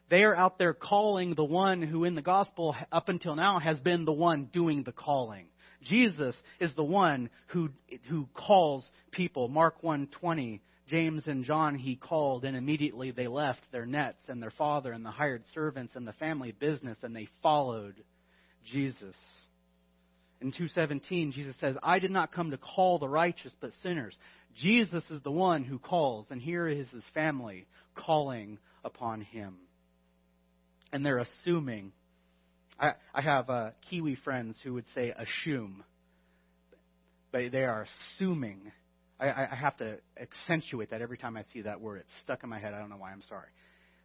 They 0.09 0.23
are 0.23 0.35
out 0.35 0.57
there 0.57 0.73
calling 0.73 1.35
the 1.35 1.43
one 1.43 1.81
who 1.83 2.03
in 2.03 2.15
the 2.15 2.21
gospel 2.21 2.75
up 2.91 3.09
until 3.09 3.35
now 3.35 3.59
has 3.59 3.79
been 3.79 4.05
the 4.05 4.11
one 4.11 4.45
doing 4.51 4.83
the 4.83 4.91
calling. 4.91 5.45
Jesus 5.83 6.35
is 6.59 6.73
the 6.75 6.83
one 6.83 7.29
who 7.47 7.69
who 8.09 8.27
calls 8.33 8.89
people. 9.11 9.47
Mark 9.47 9.81
1:20, 9.83 10.61
James 10.87 11.27
and 11.27 11.45
John 11.45 11.75
he 11.75 11.95
called 11.95 12.43
and 12.43 12.57
immediately 12.57 13.11
they 13.11 13.27
left 13.27 13.61
their 13.71 13.85
nets 13.85 14.21
and 14.27 14.41
their 14.41 14.51
father 14.51 14.91
and 14.91 15.05
the 15.05 15.11
hired 15.11 15.43
servants 15.53 15.93
and 15.95 16.07
the 16.07 16.13
family 16.13 16.51
business 16.51 16.97
and 17.03 17.15
they 17.15 17.27
followed 17.43 18.03
Jesus. 18.65 19.15
In 20.41 20.51
2:17 20.51 21.31
Jesus 21.33 21.55
says, 21.59 21.77
"I 21.83 21.99
did 21.99 22.11
not 22.11 22.31
come 22.31 22.51
to 22.51 22.57
call 22.57 22.99
the 22.99 23.09
righteous 23.09 23.53
but 23.59 23.71
sinners." 23.83 24.17
Jesus 24.55 25.03
is 25.11 25.21
the 25.21 25.31
one 25.31 25.63
who 25.63 25.79
calls 25.79 26.27
and 26.31 26.41
here 26.41 26.67
is 26.67 26.89
his 26.89 27.03
family 27.13 27.67
calling 27.95 28.57
upon 28.83 29.21
him 29.21 29.57
and 30.91 31.05
they're 31.05 31.19
assuming. 31.19 31.91
I, 32.79 32.93
I 33.13 33.21
have 33.21 33.49
uh, 33.49 33.71
Kiwi 33.89 34.15
friends 34.23 34.57
who 34.63 34.73
would 34.73 34.85
say 34.95 35.11
assume, 35.11 35.83
but 37.31 37.51
they 37.51 37.63
are 37.63 37.87
assuming. 38.17 38.71
I, 39.19 39.47
I 39.51 39.55
have 39.55 39.75
to 39.77 39.97
accentuate 40.19 40.91
that 40.91 41.01
every 41.01 41.17
time 41.17 41.35
I 41.35 41.43
see 41.51 41.63
that 41.63 41.81
word. 41.81 41.99
It's 41.99 42.23
stuck 42.23 42.43
in 42.43 42.49
my 42.49 42.59
head. 42.59 42.73
I 42.73 42.79
don't 42.79 42.89
know 42.89 42.97
why. 42.97 43.11
I'm 43.11 43.23
sorry. 43.27 43.49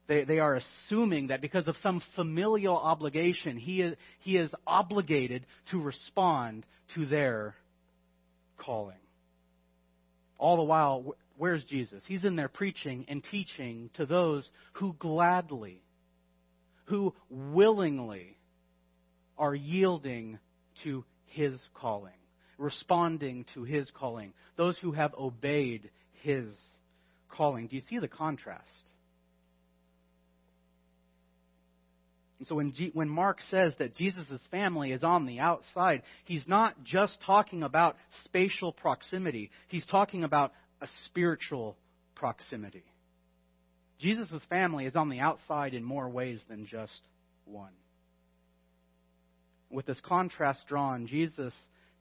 They, 0.06 0.24
they 0.24 0.38
are 0.38 0.56
assuming 0.56 1.28
that 1.28 1.40
because 1.40 1.66
of 1.66 1.76
some 1.82 2.02
familial 2.14 2.76
obligation, 2.76 3.56
he 3.56 3.80
is, 3.80 3.96
he 4.20 4.36
is 4.36 4.50
obligated 4.66 5.46
to 5.70 5.80
respond 5.80 6.66
to 6.94 7.06
their 7.06 7.54
calling. 8.58 8.96
All 10.38 10.56
the 10.56 10.62
while, 10.62 11.14
where's 11.38 11.64
Jesus? 11.64 12.02
He's 12.06 12.24
in 12.24 12.36
there 12.36 12.48
preaching 12.48 13.06
and 13.08 13.24
teaching 13.30 13.88
to 13.94 14.04
those 14.04 14.48
who 14.74 14.94
gladly 14.98 15.80
who 16.86 17.14
willingly 17.30 18.36
are 19.38 19.54
yielding 19.54 20.38
to 20.84 21.04
his 21.26 21.58
calling, 21.74 22.12
responding 22.58 23.44
to 23.54 23.64
his 23.64 23.90
calling, 23.92 24.32
those 24.56 24.78
who 24.78 24.92
have 24.92 25.14
obeyed 25.14 25.90
his 26.22 26.46
calling. 27.28 27.66
Do 27.66 27.76
you 27.76 27.82
see 27.88 27.98
the 27.98 28.08
contrast? 28.08 28.68
And 32.38 32.48
so 32.48 32.56
when, 32.56 32.72
G, 32.72 32.90
when 32.92 33.08
Mark 33.08 33.38
says 33.50 33.74
that 33.78 33.96
Jesus' 33.96 34.26
family 34.50 34.92
is 34.92 35.04
on 35.04 35.26
the 35.26 35.40
outside, 35.40 36.02
he's 36.24 36.46
not 36.48 36.82
just 36.84 37.16
talking 37.24 37.62
about 37.62 37.96
spatial 38.24 38.72
proximity, 38.72 39.50
he's 39.68 39.86
talking 39.86 40.24
about 40.24 40.52
a 40.80 40.88
spiritual 41.06 41.76
proximity. 42.14 42.84
Jesus' 44.00 44.42
family 44.48 44.86
is 44.86 44.96
on 44.96 45.08
the 45.08 45.20
outside 45.20 45.74
in 45.74 45.84
more 45.84 46.08
ways 46.08 46.40
than 46.48 46.66
just 46.66 47.00
one. 47.44 47.72
With 49.70 49.86
this 49.86 50.00
contrast 50.04 50.66
drawn, 50.68 51.06
Jesus 51.06 51.54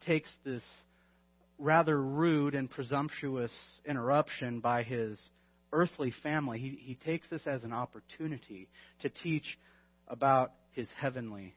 takes 0.05 0.29
this 0.43 0.63
rather 1.57 1.99
rude 1.99 2.55
and 2.55 2.69
presumptuous 2.69 3.51
interruption 3.85 4.59
by 4.59 4.83
his 4.83 5.17
earthly 5.71 6.13
family. 6.23 6.59
He, 6.59 6.77
he 6.81 6.95
takes 6.95 7.27
this 7.29 7.45
as 7.45 7.63
an 7.63 7.73
opportunity 7.73 8.67
to 9.01 9.09
teach 9.09 9.57
about 10.07 10.53
his 10.71 10.87
heavenly 10.99 11.55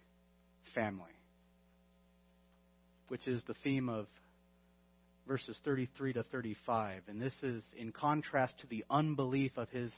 family, 0.74 1.04
which 3.08 3.26
is 3.26 3.42
the 3.46 3.54
theme 3.64 3.88
of 3.88 4.06
verses 5.26 5.58
33 5.64 6.14
to 6.14 6.22
35. 6.24 7.02
And 7.08 7.20
this 7.20 7.32
is 7.42 7.62
in 7.76 7.92
contrast 7.92 8.58
to 8.60 8.66
the 8.66 8.84
unbelief 8.90 9.52
of 9.56 9.68
his 9.70 9.92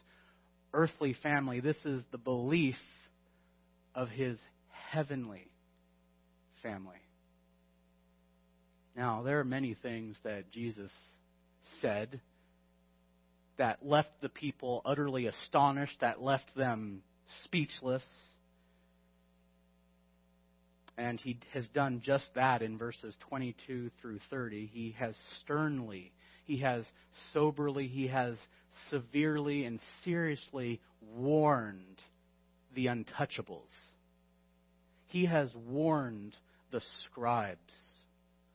earthly 0.72 1.14
family. 1.22 1.60
This 1.60 1.76
is 1.84 2.02
the 2.10 2.18
belief 2.18 2.76
of 3.94 4.08
his 4.08 4.38
heavenly 4.90 5.50
family. 6.62 6.96
Now, 8.96 9.22
there 9.22 9.38
are 9.38 9.44
many 9.44 9.74
things 9.74 10.16
that 10.24 10.50
Jesus 10.50 10.90
said 11.80 12.20
that 13.58 13.84
left 13.84 14.10
the 14.20 14.28
people 14.28 14.82
utterly 14.84 15.26
astonished, 15.26 16.00
that 16.00 16.22
left 16.22 16.54
them 16.56 17.02
speechless. 17.44 18.02
And 20.98 21.20
he 21.20 21.38
has 21.54 21.66
done 21.68 22.02
just 22.04 22.26
that 22.34 22.60
in 22.60 22.76
verses 22.76 23.14
22 23.28 23.90
through 24.02 24.18
30. 24.30 24.68
He 24.72 24.96
has 24.98 25.14
sternly, 25.40 26.12
he 26.44 26.58
has 26.58 26.84
soberly, 27.32 27.86
he 27.86 28.08
has 28.08 28.36
severely 28.90 29.64
and 29.64 29.78
seriously 30.04 30.80
warned 31.16 32.02
the 32.74 32.86
untouchables. 32.86 33.70
He 35.06 35.26
has 35.26 35.48
warned 35.54 36.36
the 36.72 36.82
scribes 37.04 37.58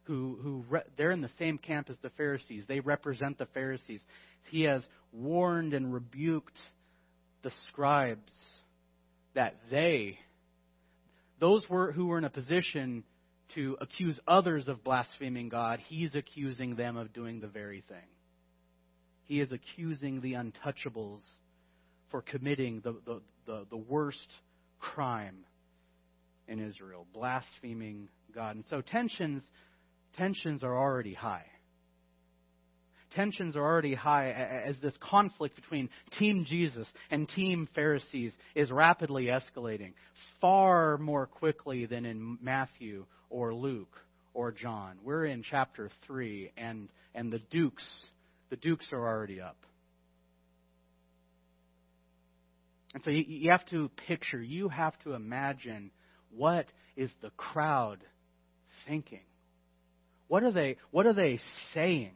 who, 0.04 0.38
who 0.42 0.66
re, 0.70 0.82
they're 0.98 1.12
in 1.12 1.22
the 1.22 1.30
same 1.40 1.58
camp 1.58 1.90
as 1.90 1.96
the 2.02 2.10
Pharisees. 2.12 2.66
They 2.68 2.82
represent 2.82 3.38
the 3.38 3.48
Pharisees. 3.48 4.02
He 4.52 4.64
has 4.64 4.82
warned 5.12 5.74
and 5.74 5.94
rebuked 5.94 6.58
the 7.42 7.52
scribes 7.70 8.32
that 9.34 9.56
they, 9.72 10.20
those 11.40 11.68
were, 11.70 11.92
who 11.92 12.08
were 12.08 12.18
in 12.18 12.24
a 12.24 12.30
position 12.30 13.04
to 13.56 13.78
accuse 13.82 14.20
others 14.28 14.68
of 14.68 14.84
blaspheming 14.84 15.50
God, 15.50 15.80
he's 15.88 16.16
accusing 16.16 16.76
them 16.76 16.98
of 16.98 17.14
doing 17.14 17.40
the 17.40 17.48
very 17.48 17.84
thing. 17.88 18.08
He 19.24 19.40
is 19.40 19.52
accusing 19.52 20.22
the 20.22 20.34
untouchables 20.34 21.22
for 22.10 22.22
committing 22.22 22.82
the, 22.84 22.96
the, 23.06 23.22
the, 23.46 23.66
the 23.70 23.78
worst 23.78 24.28
crime 24.80 25.46
in 26.48 26.60
Israel, 26.60 27.08
blaspheming 27.14 28.10
God. 28.34 28.56
And 28.56 28.66
so 28.70 28.82
tensions, 28.82 29.44
tensions 30.18 30.64
are 30.64 30.78
already 30.78 31.14
high. 31.14 31.46
Tensions 33.16 33.56
are 33.56 33.64
already 33.64 33.94
high 33.94 34.32
as 34.32 34.76
this 34.82 34.96
conflict 35.00 35.56
between 35.56 35.90
Team 36.18 36.46
Jesus 36.48 36.88
and 37.12 37.28
Team 37.30 37.68
Pharisees 37.76 38.34
is 38.56 38.72
rapidly 38.72 39.26
escalating, 39.26 39.94
far 40.42 40.98
more 40.98 41.28
quickly 41.28 41.86
than 41.86 42.06
in 42.06 42.38
Matthew 42.42 43.06
or 43.30 43.54
Luke 43.54 43.96
or 44.34 44.52
John. 44.52 44.98
We're 45.04 45.26
in 45.26 45.44
chapter 45.44 45.90
3, 46.08 46.52
and, 46.58 46.90
and 47.14 47.32
the 47.32 47.40
dukes 47.52 47.84
the 48.54 48.58
Dukes 48.58 48.86
are 48.92 49.04
already 49.04 49.42
up. 49.42 49.58
And 52.94 53.04
so 53.04 53.10
you, 53.10 53.24
you 53.28 53.50
have 53.50 53.66
to 53.72 53.90
picture, 54.08 54.40
you 54.40 54.70
have 54.70 54.94
to 55.06 55.14
imagine 55.14 55.90
what 56.30 56.68
is 56.96 57.10
the 57.24 57.32
crowd 57.32 57.98
thinking? 58.88 59.24
What 60.28 60.44
are 60.44 60.52
they, 60.52 60.78
what 60.92 61.08
are 61.08 61.14
they 61.14 61.40
saying 61.74 62.14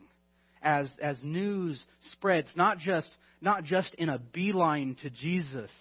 as, 0.62 0.90
as 1.02 1.18
news 1.24 1.82
spreads, 2.14 2.48
not 2.56 2.80
just, 2.80 3.10
not 3.42 3.64
just 3.64 3.94
in 3.96 4.10
a 4.10 4.20
beeline 4.20 4.96
to 5.02 5.10
Jesus, 5.10 5.72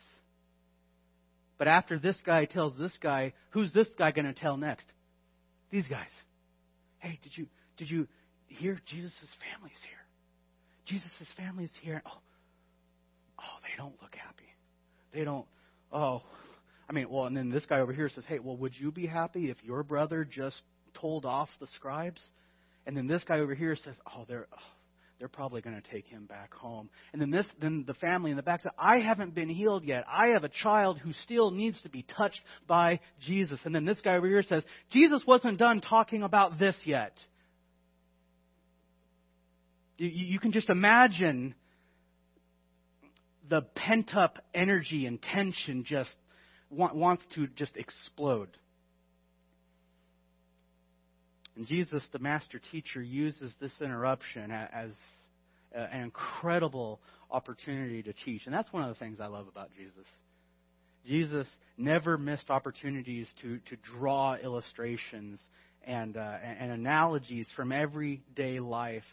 but 1.59 1.69
after 1.69 1.99
this 1.99 2.17
guy 2.25 2.45
tells 2.45 2.77
this 2.77 2.97
guy, 3.03 3.33
who's 3.51 3.73
this 3.73 3.89
guy 3.99 4.11
going 4.11 4.27
to 4.27 4.35
tell 4.35 4.57
next? 4.57 4.87
These 5.71 5.89
guys. 5.89 6.11
Hey, 6.99 7.19
did 7.23 7.33
you, 7.37 7.47
did 7.77 7.91
you 7.91 8.07
hear 8.47 8.81
Jesus' 8.87 9.13
family's 9.53 9.79
here? 9.89 9.99
Jesus' 10.87 11.29
family 11.37 11.65
is 11.65 11.71
here. 11.83 12.03
Oh, 12.07 12.19
oh, 13.39 13.59
they 13.63 13.77
don't 13.77 13.95
look 14.03 14.15
happy. 14.15 14.45
They 15.13 15.25
don't, 15.25 15.47
oh, 15.93 16.23
I 16.89 16.93
mean, 16.93 17.09
well, 17.11 17.25
and 17.25 17.37
then 17.37 17.51
this 17.51 17.65
guy 17.67 17.81
over 17.81 17.93
here 17.93 18.09
says, 18.09 18.25
hey, 18.29 18.39
well, 18.39 18.57
would 18.59 18.75
you 18.79 18.93
be 18.93 19.07
happy 19.07 19.51
if 19.51 19.57
your 19.65 19.83
brother 19.83 20.25
just 20.25 20.63
told 20.95 21.25
off 21.25 21.49
the 21.59 21.67
scribes? 21.77 22.23
And 22.87 22.97
then 22.97 23.07
this 23.07 23.25
guy 23.25 23.41
over 23.41 23.55
here 23.55 23.77
says, 23.77 23.97
oh, 24.07 24.25
they're, 24.29 24.47
oh, 24.53 24.63
they're 25.19 25.29
probably 25.29 25.61
going 25.61 25.81
to 25.81 25.91
take 25.91 26.07
him 26.07 26.27
back 26.27 26.55
home. 26.55 26.89
And 27.13 27.21
then 27.21 27.31
this, 27.31 27.47
then 27.61 27.85
the 27.87 27.95
family 27.95 28.31
in 28.31 28.37
the 28.37 28.43
back 28.43 28.63
said, 28.63 28.73
I 28.79 28.99
haven't 28.99 29.35
been 29.35 29.49
healed 29.49 29.85
yet. 29.85 30.05
I 30.11 30.29
have 30.29 30.45
a 30.45 30.49
child 30.49 30.99
who 30.99 31.13
still 31.25 31.51
needs 31.51 31.81
to 31.83 31.89
be 31.89 32.05
touched 32.17 32.41
by 32.67 33.01
Jesus. 33.21 33.59
And 33.65 33.75
then 33.75 33.85
this 33.85 34.01
guy 34.03 34.17
over 34.17 34.29
here 34.29 34.43
says, 34.43 34.63
Jesus 34.91 35.23
wasn't 35.27 35.59
done 35.59 35.81
talking 35.81 36.23
about 36.23 36.59
this 36.59 36.77
yet. 36.85 37.15
You, 39.99 40.09
you 40.09 40.39
can 40.39 40.53
just 40.53 40.69
imagine 40.69 41.55
the 43.49 43.63
pent 43.63 44.15
up 44.15 44.39
energy 44.55 45.07
and 45.07 45.21
tension 45.21 45.85
just 45.85 46.15
wants 46.71 47.23
to 47.35 47.47
just 47.49 47.77
explode. 47.77 48.51
And 51.57 51.67
Jesus, 51.67 52.07
the 52.13 52.19
master 52.19 52.61
teacher, 52.71 53.03
uses 53.03 53.53
this 53.61 53.73
interruption 53.81 54.51
as 54.51 54.91
an 55.73 56.03
incredible 56.03 57.01
opportunity 57.31 58.03
to 58.03 58.13
teach. 58.13 58.43
And 58.45 58.55
that's 58.55 58.73
one 58.73 58.83
of 58.83 58.89
the 58.91 58.99
things 58.99 59.19
I 59.21 59.27
love 59.27 59.49
about 59.49 59.71
Jesus. 59.77 60.07
Jesus 61.07 61.47
never 61.79 62.19
missed 62.19 62.51
opportunities 62.51 63.27
to, 63.43 63.59
to 63.71 63.77
draw 63.77 64.35
illustrations 64.35 65.41
and, 65.85 66.17
uh, 66.17 66.39
and 66.43 66.73
analogies 66.73 67.49
from 67.55 67.73
everyday 67.73 68.59
life. 68.61 69.05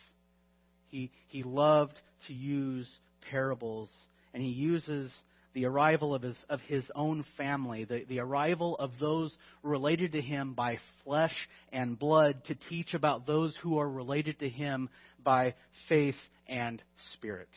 He, 0.88 1.12
he 1.28 1.44
loved 1.44 2.00
to 2.28 2.34
use 2.34 2.90
parables, 3.30 3.90
and 4.34 4.42
he 4.42 4.50
uses 4.50 5.12
the 5.54 5.66
arrival 5.66 6.16
of 6.16 6.24
his, 6.24 6.36
of 6.50 6.60
his 6.62 6.84
own 6.96 7.26
family, 7.38 7.86
the, 7.86 8.06
the 8.10 8.20
arrival 8.20 8.76
of 8.78 8.92
those 9.00 9.36
related 9.62 10.14
to 10.14 10.22
him 10.22 10.54
by 10.54 10.78
flesh 11.04 11.36
and 11.72 11.98
blood 11.98 12.44
to 12.46 12.56
teach 12.56 12.94
about 12.94 13.28
those 13.28 13.56
who 13.62 13.78
are 13.80 13.90
related 13.90 14.40
to 14.40 14.50
him 14.50 14.90
by 15.24 15.54
faith 15.88 16.16
and 16.48 16.82
spirit. 17.14 17.50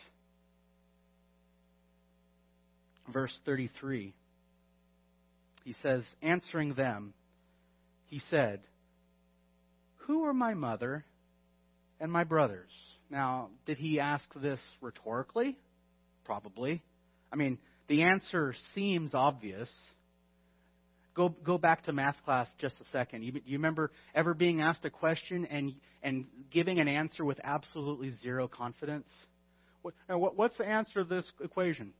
Verse 3.12 3.36
33, 3.44 4.12
he 5.64 5.74
says, 5.82 6.02
answering 6.22 6.74
them, 6.74 7.14
he 8.06 8.20
said, 8.30 8.60
Who 10.06 10.24
are 10.24 10.34
my 10.34 10.54
mother 10.54 11.04
and 12.00 12.10
my 12.10 12.24
brothers? 12.24 12.70
Now, 13.10 13.50
did 13.64 13.78
he 13.78 14.00
ask 14.00 14.24
this 14.34 14.60
rhetorically? 14.80 15.56
Probably. 16.24 16.82
I 17.32 17.36
mean, 17.36 17.58
the 17.88 18.02
answer 18.02 18.54
seems 18.74 19.14
obvious. 19.14 19.68
Go, 21.14 21.30
go 21.30 21.56
back 21.56 21.84
to 21.84 21.92
math 21.92 22.16
class 22.24 22.46
just 22.58 22.78
a 22.80 22.84
second. 22.92 23.22
You, 23.22 23.32
you 23.46 23.56
remember 23.58 23.90
ever 24.14 24.34
being 24.34 24.60
asked 24.60 24.84
a 24.84 24.90
question 24.90 25.46
and, 25.46 25.72
and 26.02 26.26
giving 26.50 26.78
an 26.78 26.88
answer 26.88 27.24
with 27.24 27.40
absolutely 27.42 28.12
zero 28.22 28.48
confidence? 28.48 29.08
What, 29.82 29.94
what, 30.08 30.36
what's 30.36 30.58
the 30.58 30.66
answer 30.66 31.02
to 31.02 31.08
this 31.08 31.24
equation? 31.42 31.92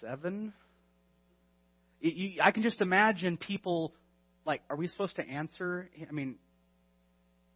Seven? 0.00 0.52
You, 2.00 2.40
I 2.42 2.52
can 2.52 2.62
just 2.62 2.80
imagine 2.80 3.38
people 3.38 3.94
like, 4.44 4.62
are 4.70 4.76
we 4.76 4.86
supposed 4.88 5.16
to 5.16 5.28
answer? 5.28 5.88
I 6.08 6.12
mean, 6.12 6.36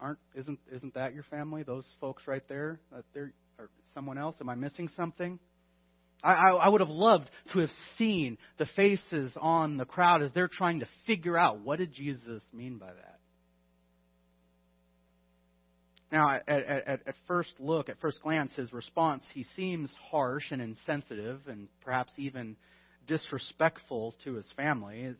aren't 0.00 0.18
isn't 0.34 0.58
isn't 0.72 0.94
that 0.94 1.14
your 1.14 1.24
family? 1.24 1.62
Those 1.62 1.84
folks 2.00 2.22
right 2.26 2.42
there, 2.48 2.80
that 2.92 3.04
they're 3.14 3.32
or 3.58 3.68
someone 3.94 4.18
else? 4.18 4.36
Am 4.40 4.48
I 4.48 4.54
missing 4.54 4.88
something? 4.96 5.38
I, 6.22 6.50
I, 6.50 6.68
would 6.68 6.80
have 6.80 6.90
loved 6.90 7.30
to 7.52 7.60
have 7.60 7.70
seen 7.96 8.36
the 8.58 8.66
faces 8.76 9.32
on 9.40 9.76
the 9.76 9.84
crowd 9.84 10.22
as 10.22 10.30
they're 10.32 10.48
trying 10.48 10.80
to 10.80 10.86
figure 11.06 11.38
out 11.38 11.60
what 11.60 11.78
did 11.78 11.92
Jesus 11.92 12.42
mean 12.52 12.78
by 12.78 12.88
that. 12.88 13.20
Now, 16.12 16.28
at, 16.30 16.48
at, 16.48 16.88
at 17.06 17.14
first 17.26 17.54
look, 17.58 17.88
at 17.88 18.00
first 18.00 18.20
glance, 18.22 18.52
his 18.54 18.72
response, 18.72 19.22
he 19.32 19.44
seems 19.56 19.90
harsh 20.10 20.50
and 20.50 20.60
insensitive 20.60 21.40
and 21.46 21.68
perhaps 21.82 22.12
even 22.18 22.56
disrespectful 23.06 24.14
to 24.24 24.34
his 24.34 24.46
family. 24.56 25.14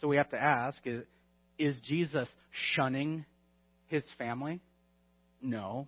So 0.00 0.08
we 0.08 0.16
have 0.16 0.30
to 0.30 0.42
ask 0.42 0.78
is 1.56 1.80
Jesus 1.86 2.28
shunning 2.74 3.24
his 3.86 4.04
family? 4.18 4.60
No. 5.40 5.86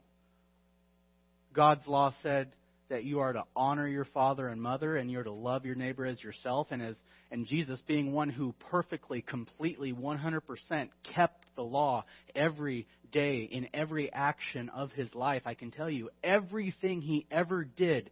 God's 1.53 1.87
law 1.87 2.15
said 2.23 2.53
that 2.89 3.05
you 3.05 3.21
are 3.21 3.33
to 3.33 3.45
honor 3.55 3.89
your 3.89 4.05
father 4.05 4.49
and 4.49 4.63
mother 4.63 4.97
and 4.97 5.11
you're 5.11 5.25
to 5.25 5.33
love 5.33 5.67
your 5.67 5.75
neighbor 5.75 6.07
as 6.07 6.23
yourself 6.23 6.69
and 6.71 6.81
as 6.83 6.97
and 7.31 7.47
Jesus 7.47 7.81
being 7.87 8.13
one 8.13 8.29
who 8.29 8.55
perfectly 8.71 9.23
completely 9.23 9.93
100% 9.93 10.89
kept 11.15 11.45
the 11.57 11.63
law 11.63 12.05
every 12.35 12.87
day 13.11 13.43
in 13.43 13.69
every 13.75 14.13
action 14.13 14.69
of 14.69 14.93
his 14.93 15.13
life 15.15 15.43
I 15.47 15.55
can 15.55 15.71
tell 15.71 15.91
you 15.91 16.11
everything 16.23 17.01
he 17.01 17.27
ever 17.31 17.65
did 17.65 18.11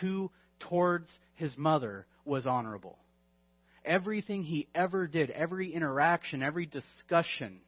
to 0.00 0.30
towards 0.60 1.10
his 1.34 1.52
mother 1.56 2.06
was 2.24 2.46
honorable. 2.46 2.98
Everything 3.84 4.44
he 4.44 4.68
ever 4.74 5.06
did 5.06 5.30
every 5.30 5.74
interaction 5.74 6.42
every 6.42 6.66
discussion 6.66 7.58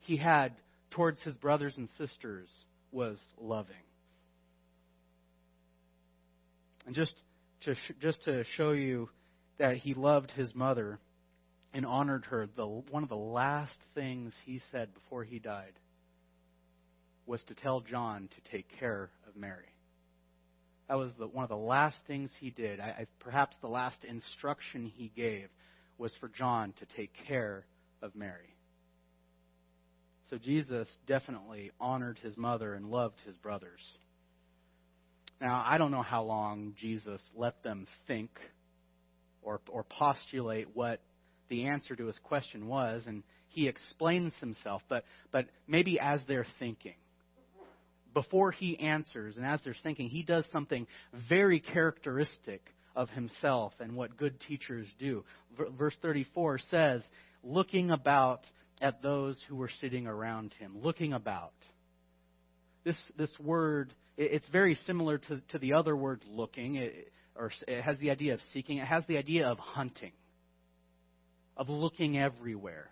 he 0.00 0.16
had 0.16 0.52
towards 0.90 1.22
his 1.22 1.36
brothers 1.36 1.74
and 1.76 1.88
sisters 1.98 2.48
was 2.90 3.18
loving 3.40 3.76
and 6.88 6.96
just 6.96 7.12
to, 7.64 7.74
just 8.00 8.24
to 8.24 8.44
show 8.56 8.70
you 8.72 9.10
that 9.58 9.76
he 9.76 9.92
loved 9.92 10.30
his 10.30 10.54
mother 10.54 10.98
and 11.74 11.84
honored 11.84 12.24
her, 12.30 12.48
the, 12.56 12.66
one 12.66 13.02
of 13.02 13.10
the 13.10 13.14
last 13.14 13.76
things 13.94 14.32
he 14.46 14.62
said 14.72 14.94
before 14.94 15.22
he 15.22 15.38
died 15.38 15.74
was 17.26 17.42
to 17.48 17.54
tell 17.54 17.80
John 17.80 18.30
to 18.30 18.50
take 18.50 18.70
care 18.80 19.10
of 19.28 19.36
Mary. 19.36 19.68
That 20.88 20.94
was 20.94 21.12
the, 21.18 21.26
one 21.26 21.42
of 21.42 21.50
the 21.50 21.56
last 21.56 21.98
things 22.06 22.30
he 22.40 22.48
did. 22.48 22.80
I, 22.80 22.84
I, 23.00 23.06
perhaps 23.18 23.54
the 23.60 23.68
last 23.68 24.02
instruction 24.06 24.86
he 24.86 25.12
gave 25.14 25.48
was 25.98 26.12
for 26.20 26.30
John 26.30 26.72
to 26.78 26.86
take 26.96 27.12
care 27.26 27.66
of 28.00 28.16
Mary. 28.16 28.56
So 30.30 30.38
Jesus 30.38 30.88
definitely 31.06 31.70
honored 31.78 32.18
his 32.20 32.34
mother 32.38 32.72
and 32.72 32.86
loved 32.86 33.16
his 33.26 33.36
brothers. 33.36 33.82
Now, 35.40 35.62
I 35.64 35.78
don't 35.78 35.90
know 35.90 36.02
how 36.02 36.24
long 36.24 36.74
Jesus 36.80 37.20
let 37.36 37.62
them 37.62 37.86
think 38.06 38.30
or, 39.42 39.60
or 39.68 39.84
postulate 39.84 40.68
what 40.74 41.00
the 41.48 41.66
answer 41.66 41.94
to 41.94 42.06
his 42.06 42.18
question 42.24 42.66
was, 42.66 43.04
and 43.06 43.22
he 43.48 43.68
explains 43.68 44.34
himself, 44.40 44.82
but, 44.88 45.04
but 45.30 45.46
maybe 45.66 45.98
as 46.00 46.20
they're 46.26 46.46
thinking. 46.58 46.94
Before 48.12 48.50
he 48.50 48.78
answers 48.80 49.36
and 49.36 49.46
as 49.46 49.60
they're 49.64 49.76
thinking, 49.82 50.08
he 50.08 50.22
does 50.22 50.44
something 50.52 50.86
very 51.28 51.60
characteristic 51.60 52.62
of 52.96 53.08
himself 53.10 53.72
and 53.80 53.94
what 53.94 54.16
good 54.16 54.40
teachers 54.48 54.86
do. 54.98 55.24
Verse 55.78 55.94
34 56.02 56.58
says, 56.70 57.02
looking 57.44 57.90
about 57.90 58.40
at 58.80 59.02
those 59.02 59.36
who 59.48 59.56
were 59.56 59.70
sitting 59.80 60.06
around 60.06 60.52
him. 60.58 60.78
Looking 60.82 61.12
about. 61.12 61.52
This, 62.84 62.96
this 63.16 63.32
word 63.38 63.94
it's 64.18 64.46
very 64.48 64.74
similar 64.86 65.18
to, 65.18 65.40
to 65.50 65.58
the 65.58 65.74
other 65.74 65.96
word 65.96 66.22
looking, 66.28 66.74
it, 66.74 67.12
or 67.36 67.52
it 67.66 67.82
has 67.82 67.96
the 67.98 68.10
idea 68.10 68.34
of 68.34 68.40
seeking, 68.52 68.78
it 68.78 68.86
has 68.86 69.04
the 69.06 69.16
idea 69.16 69.46
of 69.46 69.58
hunting, 69.58 70.12
of 71.56 71.68
looking 71.68 72.18
everywhere. 72.18 72.90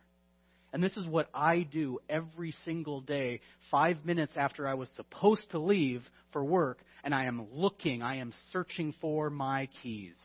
And 0.73 0.83
this 0.83 0.97
is 0.97 1.07
what 1.07 1.29
I 1.35 1.61
do 1.61 1.99
every 2.09 2.55
single 2.65 3.01
day, 3.01 3.41
five 3.71 4.05
minutes 4.05 4.35
after 4.37 4.69
I 4.69 4.75
was 4.75 4.89
supposed 4.95 5.51
to 5.51 5.59
leave 5.59 6.03
for 6.33 6.45
work, 6.45 6.79
and 7.03 7.15
I 7.15 7.25
am 7.25 7.47
looking, 7.53 8.03
I 8.03 8.17
am 8.17 8.33
searching 8.53 8.95
for 9.01 9.29
my 9.29 9.69
keys. 9.83 10.17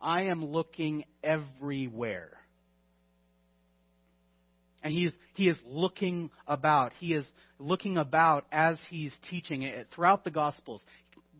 I 0.00 0.22
am 0.22 0.44
looking 0.44 1.04
everywhere. 1.22 2.37
And 4.82 4.92
he's, 4.92 5.12
he 5.34 5.48
is 5.48 5.56
looking 5.66 6.30
about. 6.46 6.92
He 7.00 7.12
is 7.12 7.26
looking 7.58 7.96
about 7.96 8.46
as 8.52 8.78
he's 8.90 9.12
teaching 9.30 9.62
it 9.62 9.88
throughout 9.94 10.24
the 10.24 10.30
Gospels. 10.30 10.82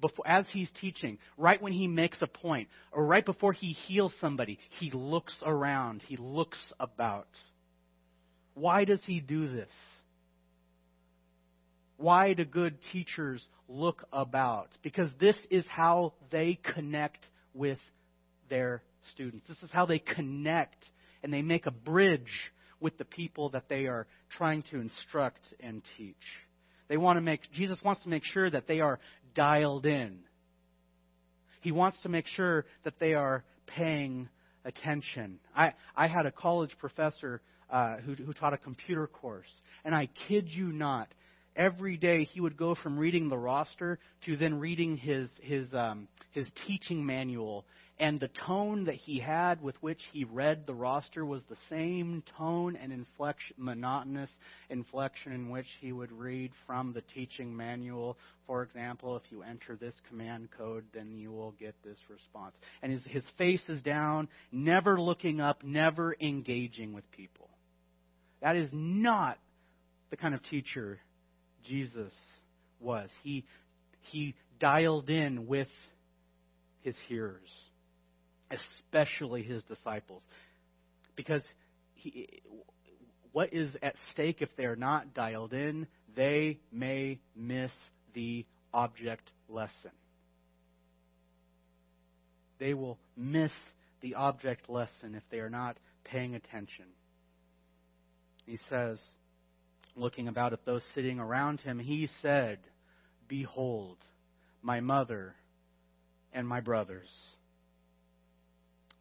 Before, 0.00 0.26
as 0.28 0.44
he's 0.52 0.70
teaching, 0.80 1.18
right 1.36 1.60
when 1.60 1.72
he 1.72 1.88
makes 1.88 2.22
a 2.22 2.26
point, 2.26 2.68
or 2.92 3.04
right 3.04 3.24
before 3.24 3.52
he 3.52 3.72
heals 3.72 4.12
somebody, 4.20 4.58
he 4.78 4.90
looks 4.92 5.36
around. 5.44 6.02
He 6.06 6.16
looks 6.16 6.58
about. 6.78 7.28
Why 8.54 8.84
does 8.84 9.00
he 9.04 9.20
do 9.20 9.48
this? 9.52 9.70
Why 11.96 12.32
do 12.32 12.44
good 12.44 12.78
teachers 12.92 13.44
look 13.68 14.04
about? 14.12 14.68
Because 14.82 15.08
this 15.20 15.36
is 15.50 15.64
how 15.68 16.14
they 16.30 16.60
connect 16.74 17.26
with 17.54 17.78
their 18.48 18.82
students. 19.12 19.46
This 19.48 19.60
is 19.62 19.70
how 19.72 19.86
they 19.86 19.98
connect 19.98 20.84
and 21.22 21.32
they 21.32 21.42
make 21.42 21.66
a 21.66 21.72
bridge 21.72 22.52
with 22.80 22.96
the 22.98 23.04
people 23.04 23.50
that 23.50 23.68
they 23.68 23.86
are 23.86 24.06
trying 24.36 24.62
to 24.70 24.80
instruct 24.80 25.40
and 25.60 25.82
teach. 25.96 26.16
They 26.88 26.96
want 26.96 27.16
to 27.16 27.20
make, 27.20 27.40
Jesus 27.52 27.78
wants 27.84 28.02
to 28.02 28.08
make 28.08 28.24
sure 28.24 28.48
that 28.50 28.66
they 28.66 28.80
are 28.80 28.98
dialed 29.34 29.86
in. 29.86 30.20
He 31.60 31.72
wants 31.72 31.98
to 32.02 32.08
make 32.08 32.26
sure 32.26 32.64
that 32.84 32.98
they 32.98 33.14
are 33.14 33.44
paying 33.66 34.28
attention. 34.64 35.38
I, 35.54 35.74
I 35.96 36.06
had 36.06 36.26
a 36.26 36.32
college 36.32 36.74
professor 36.78 37.42
uh, 37.70 37.96
who, 37.96 38.14
who 38.14 38.32
taught 38.32 38.54
a 38.54 38.58
computer 38.58 39.06
course, 39.06 39.50
and 39.84 39.94
I 39.94 40.08
kid 40.28 40.48
you 40.48 40.72
not, 40.72 41.08
every 41.56 41.96
day 41.96 42.24
he 42.24 42.40
would 42.40 42.56
go 42.56 42.74
from 42.74 42.98
reading 42.98 43.28
the 43.28 43.36
roster 43.36 43.98
to 44.24 44.36
then 44.36 44.58
reading 44.58 44.96
his 44.96 45.28
his 45.42 45.74
um, 45.74 46.08
his 46.30 46.46
teaching 46.66 47.04
manual 47.04 47.66
and 48.00 48.20
the 48.20 48.28
tone 48.28 48.84
that 48.84 48.94
he 48.94 49.18
had 49.18 49.60
with 49.60 49.74
which 49.82 50.00
he 50.12 50.22
read 50.22 50.66
the 50.66 50.74
roster 50.74 51.26
was 51.26 51.42
the 51.48 51.56
same 51.68 52.22
tone 52.36 52.76
and 52.76 52.92
inflection, 52.92 53.56
monotonous 53.58 54.30
inflection 54.70 55.32
in 55.32 55.50
which 55.50 55.66
he 55.80 55.90
would 55.90 56.12
read 56.12 56.52
from 56.64 56.92
the 56.92 57.00
teaching 57.00 57.56
manual. 57.56 58.16
For 58.46 58.62
example, 58.62 59.16
if 59.16 59.24
you 59.30 59.42
enter 59.42 59.74
this 59.74 59.94
command 60.08 60.50
code, 60.56 60.84
then 60.94 61.16
you 61.16 61.32
will 61.32 61.52
get 61.58 61.74
this 61.82 61.98
response. 62.08 62.54
And 62.82 62.92
his, 62.92 63.02
his 63.04 63.24
face 63.36 63.68
is 63.68 63.82
down, 63.82 64.28
never 64.52 65.00
looking 65.00 65.40
up, 65.40 65.64
never 65.64 66.14
engaging 66.20 66.92
with 66.92 67.10
people. 67.10 67.48
That 68.40 68.54
is 68.54 68.68
not 68.72 69.38
the 70.10 70.16
kind 70.16 70.34
of 70.34 70.42
teacher 70.44 71.00
Jesus 71.64 72.12
was. 72.78 73.10
He, 73.24 73.44
he 74.02 74.36
dialed 74.60 75.10
in 75.10 75.48
with 75.48 75.68
his 76.82 76.94
hearers 77.08 77.50
especially 78.50 79.42
his 79.42 79.62
disciples. 79.64 80.22
Because 81.16 81.42
he, 81.94 82.42
what 83.32 83.52
is 83.52 83.76
at 83.82 83.94
stake 84.12 84.40
if 84.40 84.48
they 84.56 84.64
are 84.64 84.76
not 84.76 85.14
dialed 85.14 85.52
in? 85.52 85.86
They 86.16 86.58
may 86.72 87.18
miss 87.36 87.72
the 88.14 88.44
object 88.72 89.30
lesson. 89.48 89.90
They 92.58 92.74
will 92.74 92.98
miss 93.16 93.52
the 94.00 94.14
object 94.14 94.68
lesson 94.68 95.14
if 95.14 95.22
they 95.30 95.38
are 95.38 95.50
not 95.50 95.76
paying 96.04 96.34
attention. 96.34 96.86
He 98.46 98.58
says, 98.68 98.98
looking 99.94 100.28
about 100.28 100.52
at 100.52 100.64
those 100.64 100.82
sitting 100.94 101.18
around 101.20 101.60
him, 101.60 101.78
he 101.78 102.08
said, 102.22 102.58
Behold, 103.28 103.98
my 104.62 104.80
mother 104.80 105.34
and 106.32 106.48
my 106.48 106.60
brothers. 106.60 107.08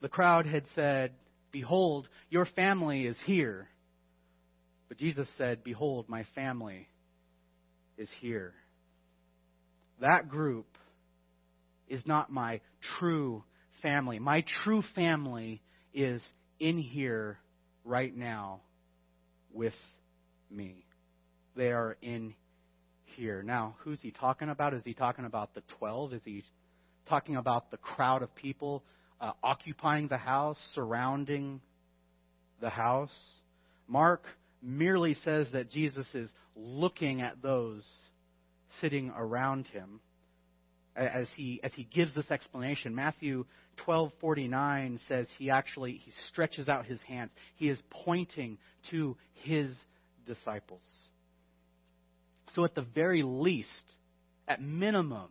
The 0.01 0.09
crowd 0.09 0.45
had 0.45 0.63
said, 0.75 1.13
Behold, 1.51 2.07
your 2.29 2.45
family 2.45 3.05
is 3.05 3.17
here. 3.25 3.67
But 4.89 4.97
Jesus 4.97 5.27
said, 5.37 5.63
Behold, 5.63 6.07
my 6.07 6.25
family 6.35 6.87
is 7.97 8.09
here. 8.21 8.53
That 9.99 10.29
group 10.29 10.67
is 11.87 12.05
not 12.05 12.31
my 12.31 12.61
true 12.99 13.43
family. 13.81 14.19
My 14.19 14.43
true 14.63 14.83
family 14.93 15.61
is 15.93 16.21
in 16.59 16.77
here 16.77 17.39
right 17.83 18.15
now 18.15 18.61
with 19.51 19.73
me. 20.51 20.85
They 21.55 21.71
are 21.71 21.97
in 22.01 22.35
here. 23.15 23.41
Now, 23.41 23.75
who's 23.79 23.99
he 24.01 24.11
talking 24.11 24.49
about? 24.49 24.73
Is 24.73 24.83
he 24.85 24.93
talking 24.93 25.25
about 25.25 25.55
the 25.55 25.63
12? 25.79 26.13
Is 26.13 26.21
he 26.23 26.43
talking 27.07 27.35
about 27.35 27.71
the 27.71 27.77
crowd 27.77 28.21
of 28.21 28.33
people 28.35 28.83
uh, 29.19 29.31
occupying 29.43 30.07
the 30.07 30.17
house, 30.17 30.57
surrounding 30.73 31.61
the 32.61 32.69
house. 32.69 33.15
Mark 33.87 34.23
merely 34.61 35.15
says 35.23 35.47
that 35.53 35.69
Jesus 35.69 36.05
is 36.13 36.29
looking 36.55 37.21
at 37.21 37.41
those 37.41 37.83
sitting 38.81 39.11
around 39.15 39.67
him 39.67 39.99
as 40.95 41.27
he 41.35 41.59
as 41.63 41.71
he 41.75 41.83
gives 41.83 42.13
this 42.15 42.29
explanation. 42.31 42.95
Matthew 42.95 43.45
12:49 43.85 44.99
says 45.07 45.27
he 45.37 45.49
actually 45.49 45.93
he 45.93 46.11
stretches 46.29 46.67
out 46.67 46.85
his 46.85 47.01
hands. 47.03 47.31
He 47.55 47.69
is 47.69 47.79
pointing 47.89 48.57
to 48.89 49.15
his 49.33 49.69
disciples. 50.25 50.81
So 52.55 52.63
at 52.65 52.73
the 52.73 52.81
very 52.81 53.21
least, 53.21 53.69
at 54.47 54.61
minimum, 54.61 55.29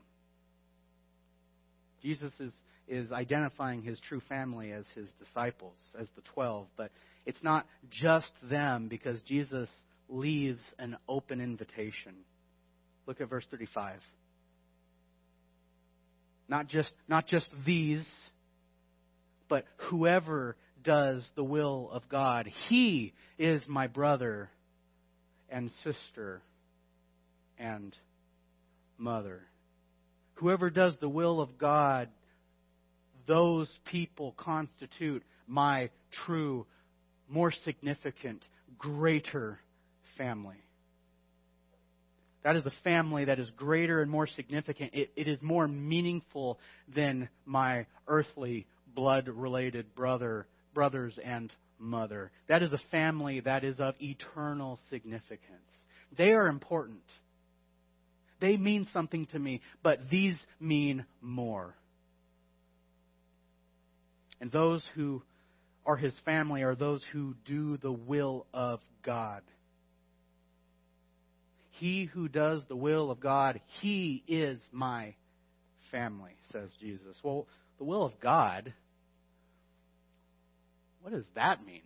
Jesus 2.03 2.33
is 2.39 2.53
is 2.89 3.11
identifying 3.13 3.83
his 3.83 3.99
true 4.01 4.21
family 4.29 4.73
as 4.73 4.85
his 4.95 5.09
disciples, 5.19 5.77
as 5.99 6.09
the 6.15 6.23
twelve. 6.35 6.67
But 6.77 6.91
it's 7.25 7.43
not 7.43 7.67
just 7.91 8.31
them 8.43 8.89
because 8.89 9.21
Jesus 9.23 9.69
leaves 10.09 10.63
an 10.79 10.97
open 11.09 11.41
invitation. 11.41 12.15
Look 13.07 13.21
at 13.21 13.29
verse 13.29 13.47
35. 13.51 14.01
Not 16.49 16.69
just, 16.69 16.93
not 17.09 17.27
just 17.27 17.49
these, 17.65 18.07
but 19.49 19.65
whoever 19.91 20.57
does 20.83 21.29
the 21.35 21.45
will 21.45 21.91
of 21.93 22.09
God. 22.09 22.49
He 22.69 23.13
is 23.39 23.61
my 23.67 23.89
brother 23.89 24.49
and 25.49 25.71
sister 25.83 26.43
and 27.59 27.97
mother. 28.99 29.43
Whoever 30.35 30.71
does 30.71 30.97
the 31.01 31.09
will 31.09 31.41
of 31.41 31.59
God 31.59 32.09
those 33.27 33.71
people 33.91 34.35
constitute 34.37 35.23
my 35.47 35.91
true, 36.25 36.67
more 37.29 37.53
significant, 37.65 38.45
greater 38.79 39.59
family. 40.17 40.57
That 42.45 42.57
is 42.57 42.65
a 42.65 42.73
family 42.85 43.25
that 43.25 43.41
is 43.41 43.51
greater 43.57 44.01
and 44.01 44.11
more 44.11 44.29
significant. 44.29 44.93
It, 44.95 45.11
it 45.17 45.27
is 45.27 45.43
more 45.43 45.67
meaningful 45.67 46.61
than 46.95 47.29
my 47.45 47.87
earthly 48.07 48.67
blood 48.95 49.29
related 49.29 49.95
brother, 49.97 50.47
brothers 50.73 51.19
and 51.25 51.53
mother. 51.79 52.31
That 52.49 52.63
is 52.63 52.73
a 52.73 52.81
family 52.91 53.41
that 53.41 53.65
is 53.65 53.81
of 53.81 53.95
eternal 54.01 54.79
significance. 54.91 55.41
They 56.17 56.31
are 56.31 56.47
important. 56.47 57.03
They 58.41 58.57
mean 58.57 58.87
something 58.93 59.27
to 59.27 59.39
me, 59.39 59.61
but 59.83 60.09
these 60.11 60.37
mean 60.61 61.05
more. 61.21 61.75
And 64.41 64.51
those 64.51 64.83
who 64.95 65.23
are 65.85 65.97
his 65.97 66.19
family 66.25 66.63
are 66.63 66.75
those 66.75 67.03
who 67.13 67.35
do 67.45 67.77
the 67.77 67.93
will 67.93 68.47
of 68.53 68.81
God. 69.05 69.43
He 71.71 72.05
who 72.05 72.29
does 72.29 72.63
the 72.69 72.77
will 72.77 73.11
of 73.11 73.21
God, 73.21 73.61
he 73.81 74.23
is 74.27 74.59
my 74.73 75.15
family, 75.91 76.33
says 76.51 76.71
Jesus. 76.81 77.17
Well, 77.23 77.47
the 77.79 77.85
will 77.85 78.05
of 78.05 78.19
God, 78.21 78.73
what 81.03 81.13
does 81.13 81.27
that 81.35 81.65
mean? 81.65 81.83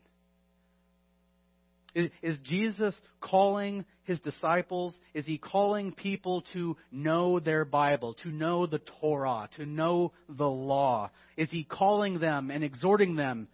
Is 1.95 2.39
Jesus 2.45 2.95
calling 3.21 3.85
his 4.05 4.21
disciples? 4.21 4.95
Is 5.15 5.27
he 5.27 5.39
calling 5.39 5.93
people 5.93 6.45
to 6.53 6.77
know 6.91 7.41
their 7.41 7.65
Bible, 7.65 8.15
to 8.23 8.29
know 8.29 8.67
the 8.67 8.81
Torah, 9.01 9.49
to 9.57 9.67
know 9.67 10.13
the 10.29 10.49
law? 10.49 11.11
Is 11.37 11.51
he 11.51 11.65
calling 11.65 12.19
them 12.19 12.51
and 12.51 12.63
exhorting 12.63 13.17
them 13.17 13.49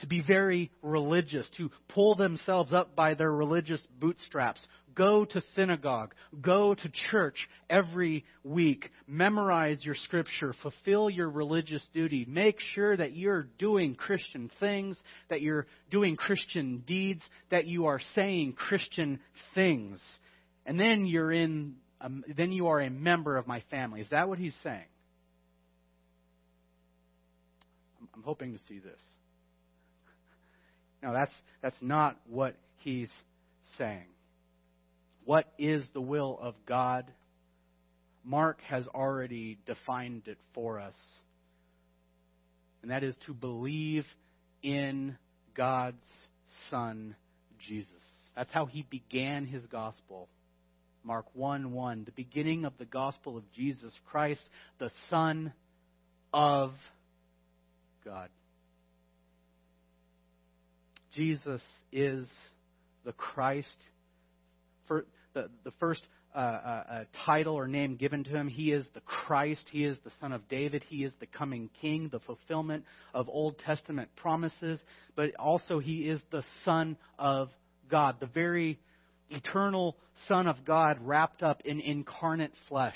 to 0.00 0.06
be 0.06 0.22
very 0.22 0.70
religious, 0.82 1.48
to 1.56 1.70
pull 1.88 2.14
themselves 2.14 2.72
up 2.72 2.94
by 2.94 3.14
their 3.14 3.32
religious 3.32 3.80
bootstraps, 3.98 4.60
Go 4.98 5.24
to 5.24 5.40
synagogue. 5.54 6.12
Go 6.40 6.74
to 6.74 6.92
church 7.08 7.48
every 7.70 8.24
week. 8.42 8.90
Memorize 9.06 9.84
your 9.84 9.94
scripture. 9.94 10.52
Fulfill 10.60 11.08
your 11.08 11.30
religious 11.30 11.86
duty. 11.94 12.26
Make 12.28 12.58
sure 12.74 12.96
that 12.96 13.14
you're 13.14 13.44
doing 13.58 13.94
Christian 13.94 14.50
things, 14.58 15.00
that 15.30 15.40
you're 15.40 15.68
doing 15.88 16.16
Christian 16.16 16.82
deeds, 16.84 17.22
that 17.52 17.66
you 17.66 17.86
are 17.86 18.00
saying 18.16 18.54
Christian 18.54 19.20
things. 19.54 20.00
And 20.66 20.80
then 20.80 21.06
you're 21.06 21.30
in, 21.30 21.76
um, 22.00 22.24
then 22.36 22.50
you 22.50 22.66
are 22.66 22.80
a 22.80 22.90
member 22.90 23.36
of 23.36 23.46
my 23.46 23.62
family. 23.70 24.00
Is 24.00 24.08
that 24.10 24.28
what 24.28 24.40
he's 24.40 24.56
saying? 24.64 24.82
I'm 28.16 28.24
hoping 28.24 28.52
to 28.52 28.58
see 28.68 28.80
this. 28.80 28.98
No, 31.02 31.12
that's, 31.12 31.32
that's 31.62 31.76
not 31.80 32.16
what 32.28 32.56
he's 32.78 33.08
saying. 33.76 34.06
What 35.24 35.46
is 35.58 35.84
the 35.92 36.00
will 36.00 36.38
of 36.40 36.54
God? 36.66 37.10
Mark 38.24 38.60
has 38.68 38.86
already 38.88 39.58
defined 39.66 40.22
it 40.26 40.38
for 40.54 40.80
us. 40.80 40.94
And 42.82 42.90
that 42.90 43.04
is 43.04 43.14
to 43.26 43.34
believe 43.34 44.04
in 44.62 45.16
God's 45.54 46.02
Son, 46.70 47.14
Jesus. 47.58 47.90
That's 48.36 48.52
how 48.52 48.66
he 48.66 48.86
began 48.88 49.46
his 49.46 49.62
gospel. 49.66 50.28
Mark 51.04 51.26
1 51.34 51.72
1, 51.72 52.04
the 52.04 52.12
beginning 52.12 52.64
of 52.64 52.72
the 52.78 52.84
gospel 52.84 53.36
of 53.36 53.50
Jesus 53.52 53.92
Christ, 54.10 54.40
the 54.78 54.90
Son 55.10 55.52
of 56.32 56.72
God. 58.04 58.28
Jesus 61.18 61.60
is 61.90 62.28
the 63.04 63.10
Christ. 63.10 63.76
For 64.86 65.04
the, 65.34 65.50
the 65.64 65.72
first 65.80 66.06
uh, 66.32 66.38
uh, 66.38 66.84
uh, 66.88 67.04
title 67.26 67.54
or 67.54 67.66
name 67.66 67.96
given 67.96 68.22
to 68.22 68.30
him. 68.30 68.46
He 68.46 68.70
is 68.70 68.86
the 68.94 69.00
Christ. 69.00 69.64
He 69.72 69.84
is 69.84 69.98
the 70.04 70.12
Son 70.20 70.30
of 70.30 70.46
David. 70.46 70.84
He 70.88 71.02
is 71.02 71.12
the 71.18 71.26
coming 71.26 71.70
King, 71.80 72.08
the 72.12 72.20
fulfillment 72.20 72.84
of 73.12 73.28
Old 73.28 73.58
Testament 73.58 74.10
promises. 74.14 74.78
But 75.16 75.34
also, 75.40 75.80
he 75.80 76.08
is 76.08 76.20
the 76.30 76.44
Son 76.64 76.96
of 77.18 77.48
God. 77.90 78.20
The 78.20 78.26
very 78.26 78.78
eternal 79.28 79.96
Son 80.28 80.46
of 80.46 80.64
God 80.64 80.98
wrapped 81.00 81.42
up 81.42 81.62
in 81.64 81.80
incarnate 81.80 82.52
flesh. 82.68 82.94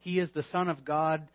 He 0.00 0.18
is 0.18 0.28
the 0.34 0.44
Son 0.50 0.68
of 0.68 0.84
God 0.84 1.28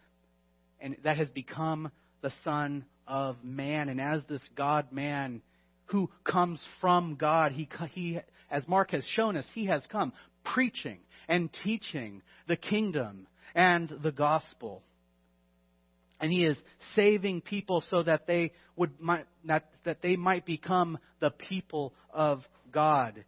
and 0.82 0.98
that 1.06 1.16
has 1.16 1.30
become 1.30 1.90
the 2.22 2.34
Son 2.44 2.84
of 3.08 3.44
man. 3.44 3.90
And 3.90 4.00
as 4.00 4.22
this 4.28 4.42
God 4.56 4.92
man 4.92 5.42
who 5.86 6.10
comes 6.24 6.60
from 6.82 7.16
God, 7.16 7.52
he, 7.52 7.70
he, 7.92 8.20
as 8.50 8.68
Mark 8.68 8.92
has 8.92 9.04
shown 9.16 9.38
us, 9.38 9.46
he 9.54 9.66
has 9.68 9.84
come 9.92 10.14
preaching 10.44 11.00
and 11.28 11.50
teaching 11.64 12.22
the 12.48 12.56
kingdom 12.56 13.28
and 13.54 13.92
the 14.04 14.12
gospel. 14.12 14.84
And 16.20 16.32
he 16.32 16.46
is 16.46 16.58
saving 16.96 17.42
people 17.42 17.84
so 17.90 18.04
that 18.04 18.26
they 18.26 18.52
would 18.76 18.92
that, 19.46 19.66
that 19.84 20.02
they 20.02 20.16
might 20.16 20.46
become 20.46 20.98
the 21.20 21.32
people 21.32 21.94
of 22.10 22.42
God, 22.72 23.26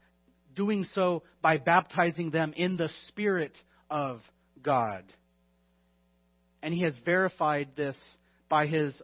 doing 0.55 0.85
so 0.93 1.23
by 1.41 1.57
baptizing 1.57 2.31
them 2.31 2.53
in 2.55 2.77
the 2.77 2.89
Spirit 3.09 3.57
of 3.89 4.21
God. 4.61 5.03
And 6.63 6.73
he 6.73 6.83
has 6.83 6.93
verified 7.05 7.69
this 7.75 7.95
by 8.49 8.67
his 8.67 8.99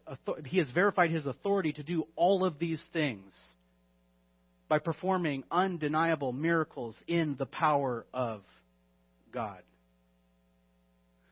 he 0.45 0.59
has 0.59 0.69
verified 0.71 1.11
his 1.11 1.25
authority 1.25 1.73
to 1.73 1.83
do 1.83 2.07
all 2.15 2.45
of 2.45 2.59
these 2.59 2.81
things 2.93 3.31
by 4.69 4.79
performing 4.79 5.43
undeniable 5.51 6.31
miracles 6.31 6.95
in 7.07 7.35
the 7.37 7.45
power 7.45 8.05
of 8.13 8.41
God. 9.31 9.61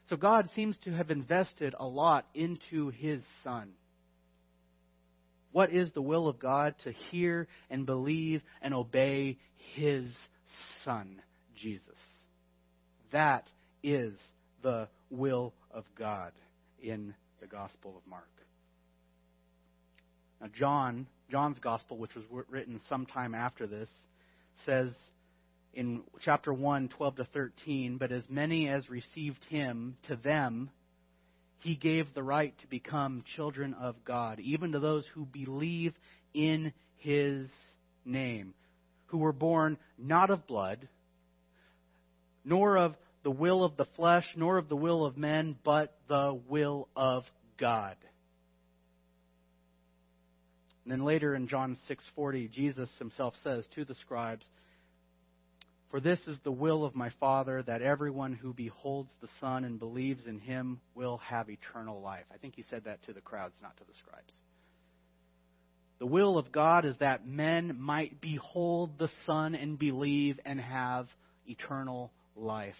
So 0.09 0.17
God 0.17 0.49
seems 0.55 0.75
to 0.83 0.91
have 0.91 1.09
invested 1.09 1.73
a 1.79 1.85
lot 1.85 2.25
into 2.33 2.89
his 2.89 3.23
son. 3.43 3.69
What 5.53 5.71
is 5.71 5.91
the 5.93 6.01
will 6.01 6.27
of 6.27 6.37
God? 6.37 6.75
To 6.83 6.91
hear 6.91 7.47
and 7.69 7.85
believe 7.85 8.41
and 8.61 8.73
obey 8.73 9.37
his 9.75 10.05
son, 10.83 11.21
Jesus. 11.55 11.87
That 13.11 13.49
is 13.83 14.13
the 14.61 14.87
will 15.09 15.53
of 15.71 15.85
God 15.97 16.31
in 16.81 17.13
the 17.41 17.47
Gospel 17.47 17.95
of 17.97 18.09
Mark. 18.09 18.29
Now, 20.39 20.47
John, 20.57 21.07
John's 21.29 21.59
Gospel, 21.59 21.97
which 21.97 22.15
was 22.15 22.23
written 22.49 22.79
sometime 22.87 23.35
after 23.35 23.67
this, 23.67 23.89
says 24.65 24.93
in 25.73 26.03
chapter 26.21 26.53
1, 26.53 26.89
12 26.89 27.15
to 27.17 27.25
13, 27.25 27.97
But 27.97 28.11
as 28.11 28.23
many 28.29 28.69
as 28.69 28.89
received 28.89 29.43
him, 29.49 29.97
to 30.07 30.15
them 30.15 30.69
he 31.59 31.75
gave 31.75 32.13
the 32.13 32.23
right 32.23 32.57
to 32.59 32.67
become 32.67 33.23
children 33.35 33.73
of 33.73 33.95
God, 34.05 34.39
even 34.39 34.71
to 34.71 34.79
those 34.79 35.05
who 35.13 35.25
believe 35.25 35.93
in 36.33 36.73
his 36.97 37.47
name, 38.05 38.53
who 39.07 39.17
were 39.17 39.33
born 39.33 39.77
not 39.97 40.29
of 40.29 40.47
blood, 40.47 40.87
nor 42.45 42.77
of 42.77 42.95
the 43.23 43.31
will 43.31 43.63
of 43.63 43.77
the 43.77 43.85
flesh, 43.95 44.25
nor 44.35 44.57
of 44.57 44.69
the 44.69 44.75
will 44.75 45.05
of 45.05 45.17
men, 45.17 45.55
but 45.63 45.95
the 46.07 46.39
will 46.47 46.87
of 46.95 47.23
God. 47.57 47.95
And 50.83 50.91
then 50.91 51.03
later 51.03 51.35
in 51.35 51.47
John 51.47 51.77
6:40, 51.87 52.47
Jesus 52.47 52.89
himself 52.97 53.35
says 53.43 53.67
to 53.75 53.85
the 53.85 53.93
scribes, 53.95 54.49
"For 55.89 55.99
this 55.99 56.19
is 56.27 56.39
the 56.39 56.51
will 56.51 56.83
of 56.83 56.95
my 56.95 57.09
Father, 57.19 57.61
that 57.63 57.83
everyone 57.83 58.33
who 58.33 58.53
beholds 58.53 59.13
the 59.21 59.27
Son 59.39 59.63
and 59.63 59.77
believes 59.77 60.25
in 60.25 60.39
him 60.39 60.81
will 60.95 61.17
have 61.17 61.49
eternal 61.49 62.01
life." 62.01 62.25
I 62.31 62.37
think 62.37 62.55
he 62.55 62.63
said 62.63 62.85
that 62.85 63.03
to 63.03 63.13
the 63.13 63.21
crowds, 63.21 63.61
not 63.61 63.77
to 63.77 63.83
the 63.83 63.93
scribes. 63.93 64.39
The 65.99 66.07
will 66.07 66.39
of 66.39 66.51
God 66.51 66.85
is 66.85 66.97
that 66.97 67.27
men 67.27 67.79
might 67.79 68.19
behold 68.19 68.97
the 68.97 69.11
Son 69.27 69.53
and 69.53 69.77
believe 69.77 70.39
and 70.45 70.59
have 70.59 71.07
eternal 71.45 72.11
life. 72.35 72.75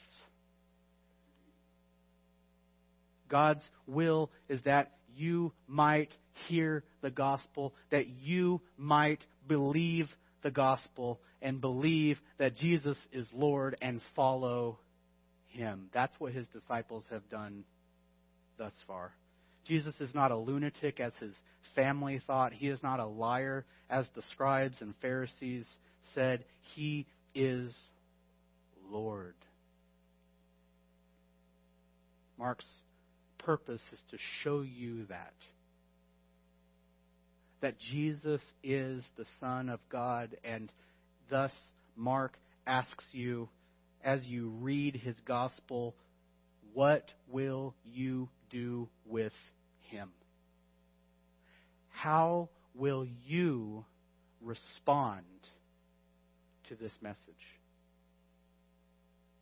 God's 3.31 3.63
will 3.87 4.29
is 4.49 4.59
that 4.65 4.91
you 5.15 5.53
might 5.67 6.13
hear 6.47 6.83
the 7.01 7.09
gospel, 7.09 7.73
that 7.89 8.07
you 8.07 8.61
might 8.77 9.25
believe 9.47 10.07
the 10.43 10.51
gospel 10.51 11.19
and 11.41 11.61
believe 11.61 12.19
that 12.37 12.57
Jesus 12.57 12.97
is 13.13 13.25
Lord 13.33 13.77
and 13.81 14.01
follow 14.15 14.79
him. 15.47 15.89
That's 15.93 16.13
what 16.19 16.33
his 16.33 16.45
disciples 16.53 17.05
have 17.09 17.27
done 17.29 17.63
thus 18.57 18.73
far. 18.85 19.13
Jesus 19.65 19.95
is 20.01 20.13
not 20.13 20.31
a 20.31 20.37
lunatic 20.37 20.99
as 20.99 21.13
his 21.19 21.33
family 21.73 22.21
thought. 22.27 22.51
He 22.51 22.67
is 22.67 22.83
not 22.83 22.99
a 22.99 23.05
liar 23.05 23.65
as 23.89 24.07
the 24.15 24.23
scribes 24.33 24.75
and 24.81 24.93
Pharisees 25.01 25.65
said. 26.13 26.43
He 26.75 27.05
is 27.33 27.71
Lord. 28.89 29.35
Mark's 32.37 32.65
purpose 33.45 33.81
is 33.91 33.99
to 34.11 34.17
show 34.43 34.61
you 34.61 35.05
that. 35.07 35.33
That 37.61 37.75
Jesus 37.91 38.41
is 38.63 39.03
the 39.17 39.25
Son 39.39 39.69
of 39.69 39.79
God, 39.91 40.35
and 40.43 40.71
thus 41.29 41.51
Mark 41.95 42.37
asks 42.65 43.05
you, 43.11 43.49
as 44.03 44.23
you 44.23 44.49
read 44.61 44.95
his 44.95 45.15
gospel, 45.27 45.95
what 46.73 47.11
will 47.29 47.75
you 47.85 48.29
do 48.49 48.87
with 49.05 49.33
him? 49.89 50.09
How 51.89 52.49
will 52.73 53.05
you 53.27 53.85
respond 54.41 55.25
to 56.69 56.75
this 56.75 56.93
message? 57.01 57.17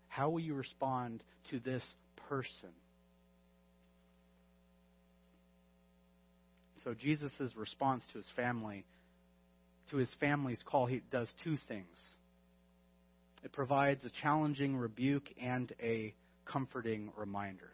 How 0.10 0.30
will 0.30 0.42
you 0.42 0.56
respond 0.56 1.24
to 1.52 1.60
this 1.60 1.84
person? 2.28 2.74
So 6.84 6.94
Jesus' 6.94 7.32
response 7.56 8.04
to 8.12 8.20
his 8.20 8.28
family, 8.36 8.86
to 9.92 9.98
his 9.98 10.10
family's 10.20 10.60
call, 10.66 10.86
he 10.86 11.02
does 11.12 11.28
two 11.44 11.58
things. 11.68 11.98
It 13.44 13.52
provides 13.52 14.04
a 14.04 14.10
challenging 14.22 14.78
rebuke 14.78 15.30
and 15.42 15.72
a 15.82 16.14
comforting 16.46 17.12
reminder. 17.18 17.72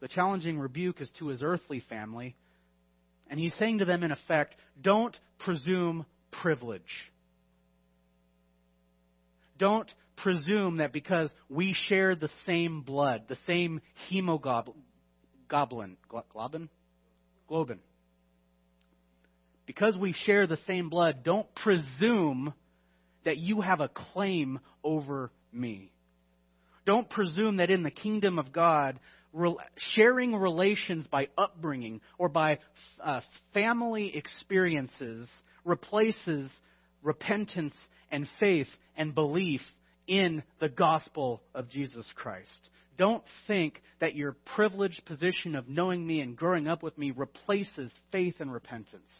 The 0.00 0.08
challenging 0.08 0.58
rebuke 0.58 1.00
is 1.00 1.10
to 1.18 1.28
his 1.28 1.42
earthly 1.42 1.82
family, 1.88 2.36
and 3.28 3.40
he's 3.40 3.54
saying 3.58 3.78
to 3.78 3.84
them, 3.84 4.02
in 4.02 4.12
effect, 4.12 4.54
don't 4.80 5.18
presume 5.38 6.04
privilege. 6.42 6.82
Don't 9.58 9.90
presume 10.16 10.78
that 10.78 10.92
because 10.92 11.30
we 11.48 11.74
share 11.88 12.14
the 12.14 12.30
same 12.44 12.82
blood, 12.82 13.22
the 13.28 13.38
same 13.46 13.80
hemoglobin, 14.08 14.74
globin, 15.48 16.68
Globin. 17.50 17.78
Because 19.66 19.96
we 19.96 20.12
share 20.24 20.46
the 20.46 20.58
same 20.66 20.88
blood, 20.88 21.24
don't 21.24 21.52
presume 21.56 22.54
that 23.24 23.38
you 23.38 23.60
have 23.60 23.80
a 23.80 23.88
claim 23.88 24.60
over 24.84 25.30
me. 25.52 25.92
Don't 26.86 27.10
presume 27.10 27.56
that 27.56 27.70
in 27.70 27.82
the 27.82 27.90
kingdom 27.90 28.38
of 28.38 28.52
God, 28.52 29.00
sharing 29.94 30.34
relations 30.34 31.06
by 31.08 31.28
upbringing 31.36 32.00
or 32.16 32.28
by 32.28 32.58
uh, 33.02 33.20
family 33.52 34.16
experiences 34.16 35.28
replaces 35.64 36.50
repentance 37.02 37.74
and 38.10 38.28
faith 38.38 38.68
and 38.96 39.14
belief 39.14 39.60
in 40.06 40.42
the 40.60 40.68
gospel 40.68 41.42
of 41.54 41.68
Jesus 41.68 42.06
Christ. 42.14 42.70
Don't 42.96 43.24
think 43.46 43.82
that 44.00 44.14
your 44.14 44.36
privileged 44.54 45.04
position 45.04 45.54
of 45.54 45.68
knowing 45.68 46.06
me 46.06 46.20
and 46.20 46.36
growing 46.36 46.68
up 46.68 46.82
with 46.82 46.96
me 46.96 47.10
replaces 47.10 47.90
faith 48.10 48.36
and 48.40 48.52
repentance. 48.52 49.10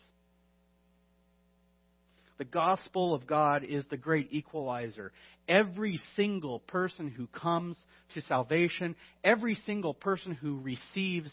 The 2.39 2.45
gospel 2.45 3.14
of 3.14 3.27
God 3.27 3.64
is 3.64 3.85
the 3.89 3.97
great 3.97 4.29
equalizer. 4.31 5.12
Every 5.49 5.99
single 6.16 6.61
person 6.61 7.09
who 7.09 7.27
comes 7.29 7.77
to 8.14 8.20
salvation, 8.22 8.95
every 9.24 9.55
single 9.55 9.95
person 9.95 10.33
who 10.33 10.61
receives 10.61 11.31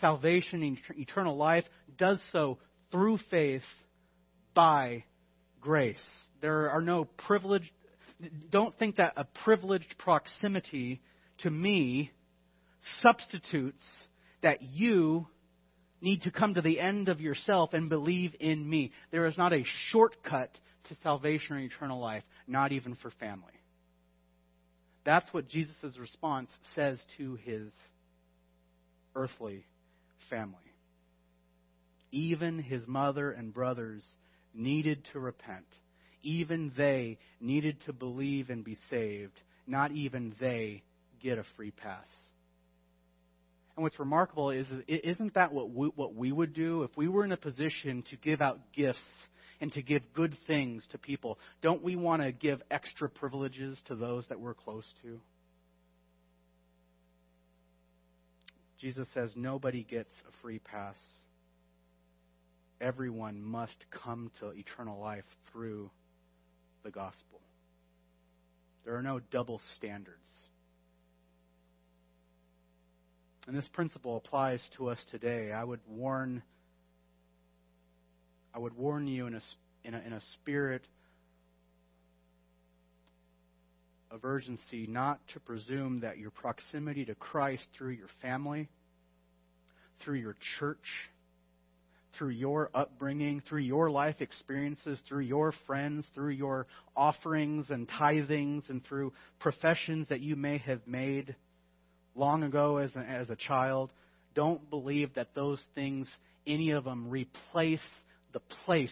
salvation 0.00 0.62
and 0.62 0.78
eternal 0.96 1.36
life, 1.36 1.64
does 1.96 2.18
so 2.32 2.58
through 2.90 3.18
faith 3.30 3.62
by 4.54 5.04
grace. 5.60 5.98
There 6.40 6.70
are 6.70 6.82
no 6.82 7.04
privileged, 7.04 7.70
don't 8.50 8.76
think 8.76 8.96
that 8.96 9.12
a 9.16 9.24
privileged 9.44 9.98
proximity 9.98 11.00
to 11.42 11.50
me 11.50 12.10
substitutes 13.02 13.82
that 14.42 14.62
you 14.62 15.26
need 16.00 16.22
to 16.22 16.30
come 16.30 16.54
to 16.54 16.62
the 16.62 16.80
end 16.80 17.08
of 17.08 17.20
yourself 17.20 17.74
and 17.74 17.88
believe 17.88 18.34
in 18.40 18.68
me. 18.68 18.92
There 19.10 19.26
is 19.26 19.36
not 19.36 19.52
a 19.52 19.64
shortcut 19.90 20.58
to 20.88 20.96
salvation 21.02 21.56
or 21.56 21.60
eternal 21.60 22.00
life, 22.00 22.22
not 22.46 22.72
even 22.72 22.94
for 22.96 23.10
family. 23.20 23.52
That's 25.04 25.32
what 25.32 25.48
Jesus' 25.48 25.98
response 25.98 26.50
says 26.74 26.98
to 27.18 27.36
his 27.36 27.70
earthly 29.14 29.64
family. 30.30 30.56
Even 32.12 32.58
his 32.58 32.86
mother 32.86 33.30
and 33.30 33.52
brothers 33.52 34.02
needed 34.54 35.06
to 35.12 35.20
repent. 35.20 35.66
even 36.22 36.72
they 36.76 37.18
needed 37.40 37.76
to 37.86 37.92
believe 37.92 38.50
and 38.50 38.64
be 38.64 38.76
saved. 38.88 39.40
Not 39.66 39.92
even 39.92 40.34
they 40.40 40.82
get 41.22 41.38
a 41.38 41.44
free 41.56 41.70
pass. 41.70 42.06
And 43.76 43.82
what's 43.82 43.98
remarkable 43.98 44.50
is, 44.50 44.66
isn't 44.88 45.34
that 45.34 45.52
what 45.52 45.70
we, 45.70 45.88
what 45.88 46.14
we 46.14 46.32
would 46.32 46.52
do 46.52 46.82
if 46.82 46.90
we 46.96 47.08
were 47.08 47.24
in 47.24 47.32
a 47.32 47.36
position 47.36 48.02
to 48.10 48.16
give 48.16 48.42
out 48.42 48.58
gifts 48.74 48.98
and 49.60 49.72
to 49.72 49.82
give 49.82 50.02
good 50.12 50.36
things 50.46 50.84
to 50.90 50.98
people? 50.98 51.38
Don't 51.62 51.82
we 51.82 51.96
want 51.96 52.22
to 52.22 52.32
give 52.32 52.60
extra 52.70 53.08
privileges 53.08 53.78
to 53.86 53.94
those 53.94 54.26
that 54.28 54.40
we're 54.40 54.54
close 54.54 54.84
to? 55.02 55.20
Jesus 58.80 59.06
says 59.14 59.30
nobody 59.36 59.84
gets 59.84 60.12
a 60.28 60.42
free 60.42 60.58
pass. 60.58 60.96
Everyone 62.80 63.42
must 63.42 63.76
come 63.90 64.30
to 64.40 64.50
eternal 64.50 64.98
life 64.98 65.24
through 65.52 65.90
the 66.82 66.90
gospel. 66.90 67.40
There 68.84 68.96
are 68.96 69.02
no 69.02 69.20
double 69.30 69.60
standards. 69.76 70.16
And 73.46 73.56
this 73.56 73.68
principle 73.68 74.16
applies 74.16 74.60
to 74.76 74.88
us 74.88 74.98
today. 75.10 75.52
I 75.52 75.64
would 75.64 75.80
warn 75.88 76.42
I 78.52 78.58
would 78.58 78.76
warn 78.76 79.06
you 79.06 79.26
in 79.26 79.34
a, 79.34 79.40
in 79.84 79.94
a, 79.94 79.98
in 80.00 80.12
a 80.12 80.20
spirit 80.34 80.82
of 84.10 84.24
urgency 84.24 84.86
not 84.88 85.20
to 85.34 85.40
presume 85.40 86.00
that 86.00 86.18
your 86.18 86.30
proximity 86.30 87.04
to 87.04 87.14
Christ 87.14 87.62
through 87.78 87.90
your 87.90 88.08
family, 88.20 88.68
through 90.04 90.16
your 90.18 90.34
church, 90.58 90.78
through 92.18 92.30
your 92.30 92.70
upbringing, 92.74 93.40
through 93.48 93.60
your 93.60 93.88
life 93.88 94.16
experiences, 94.20 94.98
through 95.08 95.20
your 95.20 95.54
friends, 95.66 96.04
through 96.12 96.30
your 96.30 96.66
offerings 96.96 97.70
and 97.70 97.88
tithings, 97.88 98.68
and 98.68 98.84
through 98.84 99.12
professions 99.38 100.08
that 100.08 100.20
you 100.20 100.34
may 100.34 100.58
have 100.58 100.80
made 100.88 101.36
long 102.14 102.42
ago 102.42 102.78
as 102.78 102.94
a, 102.96 103.00
as 103.00 103.30
a 103.30 103.36
child, 103.36 103.92
don't 104.34 104.68
believe 104.70 105.14
that 105.14 105.34
those 105.34 105.60
things, 105.74 106.08
any 106.46 106.70
of 106.70 106.84
them, 106.84 107.08
replace 107.10 107.80
the 108.32 108.40
place 108.64 108.90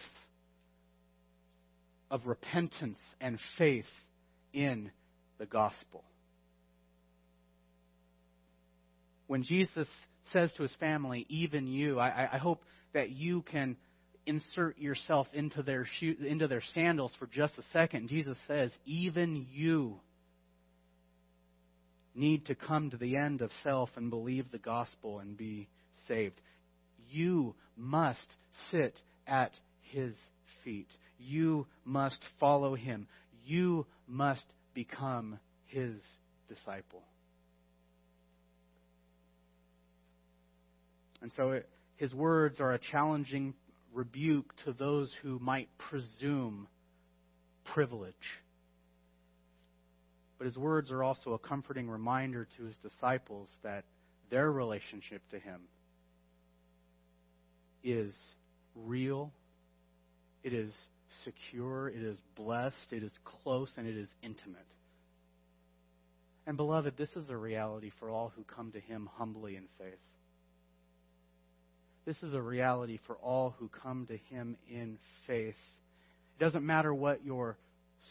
of 2.11 2.25
repentance 2.25 2.99
and 3.21 3.39
faith 3.57 3.85
in 4.53 4.91
the 5.37 5.45
gospel. 5.45 6.03
When 9.27 9.43
Jesus 9.43 9.87
says 10.33 10.51
to 10.57 10.63
his 10.63 10.73
family, 10.79 11.25
even 11.29 11.67
you, 11.67 11.99
I, 11.99 12.29
I 12.33 12.37
hope 12.37 12.63
that 12.93 13.11
you 13.11 13.43
can 13.43 13.77
insert 14.25 14.77
yourself 14.77 15.27
into 15.33 15.63
their 15.63 15.87
shoe, 15.99 16.15
into 16.27 16.47
their 16.47 16.63
sandals 16.73 17.11
for 17.19 17.27
just 17.27 17.57
a 17.57 17.63
second. 17.71 18.09
Jesus 18.09 18.37
says, 18.47 18.71
even 18.85 19.47
you 19.51 19.99
need 22.19 22.45
to 22.47 22.55
come 22.55 22.89
to 22.89 22.97
the 22.97 23.15
end 23.15 23.41
of 23.41 23.49
self 23.63 23.89
and 23.95 24.09
believe 24.09 24.51
the 24.51 24.57
gospel 24.57 25.19
and 25.19 25.37
be 25.37 25.67
saved. 26.07 26.39
You 27.09 27.55
must 27.77 28.35
sit 28.69 28.99
at 29.25 29.51
his 29.81 30.13
feet. 30.63 30.89
You 31.17 31.65
must 31.85 32.19
follow 32.39 32.75
him. 32.75 33.07
You 33.45 33.85
must 34.07 34.45
become 34.73 35.39
his 35.67 35.93
disciple. 36.47 37.03
And 41.21 41.31
so 41.35 41.51
it, 41.51 41.69
his 41.95 42.13
words 42.13 42.59
are 42.59 42.73
a 42.73 42.79
challenging 42.79 43.53
rebuke 43.93 44.53
to 44.65 44.73
those 44.73 45.11
who 45.21 45.39
might 45.39 45.69
presume 45.77 46.67
privilege. 47.73 48.13
But 50.39 50.45
his 50.45 50.57
words 50.57 50.89
are 50.89 51.03
also 51.03 51.33
a 51.33 51.37
comforting 51.37 51.89
reminder 51.89 52.47
to 52.57 52.63
his 52.63 52.75
disciples 52.77 53.49
that 53.61 53.83
their 54.31 54.51
relationship 54.51 55.21
to 55.31 55.39
him 55.39 55.61
is 57.83 58.13
real, 58.73 59.31
it 60.43 60.53
is 60.53 60.71
secure, 61.25 61.89
it 61.89 62.01
is 62.01 62.17
blessed, 62.35 62.91
it 62.91 63.03
is 63.03 63.11
close, 63.25 63.69
and 63.75 63.85
it 63.85 63.97
is 63.97 64.07
intimate. 64.23 64.65
And 66.47 66.55
beloved, 66.55 66.95
this 66.97 67.09
is 67.17 67.29
a 67.29 67.37
reality 67.37 67.91
for 67.99 68.09
all 68.09 68.31
who 68.35 68.43
come 68.43 68.71
to 68.71 68.79
him 68.79 69.09
humbly 69.17 69.57
in 69.57 69.65
faith. 69.77 69.99
This 72.05 72.23
is 72.23 72.33
a 72.33 72.41
reality 72.41 72.97
for 73.05 73.15
all 73.17 73.55
who 73.59 73.67
come 73.67 74.07
to 74.07 74.17
him 74.33 74.55
in 74.69 74.97
faith. 75.27 75.57
It 76.37 76.43
doesn't 76.43 76.65
matter 76.65 76.93
what 76.93 77.25
your 77.25 77.57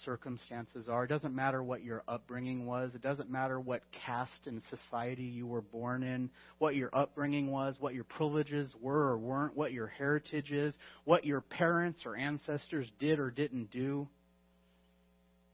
circumstances 0.04 0.88
are. 0.88 1.04
It 1.04 1.08
doesn't 1.08 1.34
matter 1.34 1.62
what 1.62 1.82
your 1.82 2.02
upbringing 2.08 2.66
was. 2.66 2.94
It 2.94 3.02
doesn't 3.02 3.30
matter 3.30 3.58
what 3.58 3.82
caste 4.04 4.46
and 4.46 4.62
society 4.70 5.24
you 5.24 5.46
were 5.46 5.60
born 5.60 6.02
in, 6.02 6.30
what 6.58 6.76
your 6.76 6.90
upbringing 6.92 7.50
was, 7.50 7.76
what 7.78 7.94
your 7.94 8.04
privileges 8.04 8.70
were 8.80 9.10
or 9.10 9.18
weren't, 9.18 9.56
what 9.56 9.72
your 9.72 9.86
heritage 9.86 10.50
is, 10.52 10.74
what 11.04 11.24
your 11.24 11.40
parents 11.40 12.00
or 12.04 12.16
ancestors 12.16 12.90
did 12.98 13.18
or 13.18 13.30
didn't 13.30 13.70
do. 13.70 14.08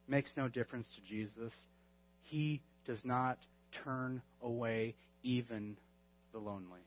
Makes 0.06 0.30
no 0.36 0.48
difference 0.48 0.86
to 0.96 1.08
Jesus. 1.08 1.52
He 2.22 2.62
does 2.86 3.00
not 3.04 3.38
turn 3.84 4.22
away 4.42 4.94
even 5.22 5.76
the 6.32 6.38
lonely. 6.38 6.80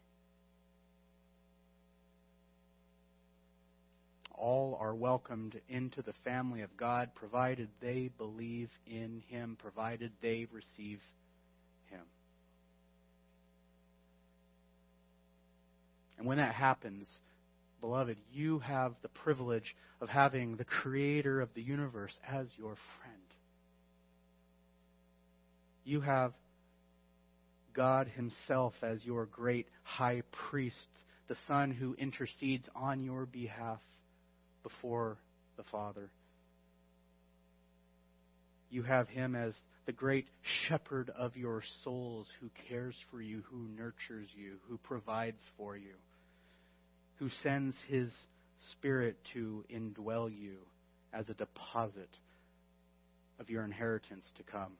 All 4.38 4.78
are 4.80 4.96
welcomed 4.96 5.60
into 5.68 6.02
the 6.02 6.14
family 6.24 6.62
of 6.62 6.78
God, 6.78 7.10
provided 7.16 7.70
they 7.82 8.10
believe 8.18 8.70
in 8.86 9.24
Him, 9.28 9.58
provided 9.60 10.12
they 10.22 10.48
receive 10.52 11.00
Him. 11.88 12.02
And 16.18 16.26
when 16.28 16.38
that 16.38 16.54
happens, 16.54 17.08
beloved, 17.82 18.18
you 18.32 18.60
have 18.60 18.94
the 19.02 19.10
privilege 19.10 19.76
of 20.02 20.10
having 20.10 20.56
the 20.56 20.66
Creator 20.66 21.42
of 21.42 21.50
the 21.54 21.62
universe 21.62 22.14
as 22.28 22.48
your 22.58 22.76
friend. 23.00 23.16
You 25.84 26.02
have 26.02 26.34
God 27.74 28.08
Himself 28.08 28.74
as 28.82 29.04
your 29.04 29.26
great 29.26 29.68
high 29.84 30.24
priest, 30.50 30.88
the 31.28 31.38
Son 31.48 31.72
who 31.72 31.96
intercedes 31.96 32.68
on 32.76 33.04
your 33.04 33.26
behalf 33.26 33.80
before 34.68 35.18
the 35.55 35.63
Father. 35.72 36.09
You 38.70 38.84
have 38.84 39.07
Him 39.07 39.36
as 39.36 39.53
the 39.86 39.93
great 39.93 40.28
shepherd 40.68 41.09
of 41.18 41.38
your 41.38 41.63
souls 41.84 42.28
who 42.41 42.49
cares 42.68 42.95
for 43.09 43.22
you, 43.22 43.43
who 43.49 43.68
nurtures 43.78 44.28
you, 44.36 44.57
who 44.68 44.78
provides 44.78 45.41
for 45.57 45.78
you, 45.78 45.93
who 47.15 47.30
sends 47.43 47.76
His 47.88 48.09
Spirit 48.72 49.18
to 49.34 49.63
indwell 49.74 50.30
you 50.30 50.57
as 51.13 51.30
a 51.30 51.34
deposit 51.34 52.09
of 53.39 53.49
your 53.49 53.63
inheritance 53.63 54.26
to 54.38 54.43
come. 54.43 54.74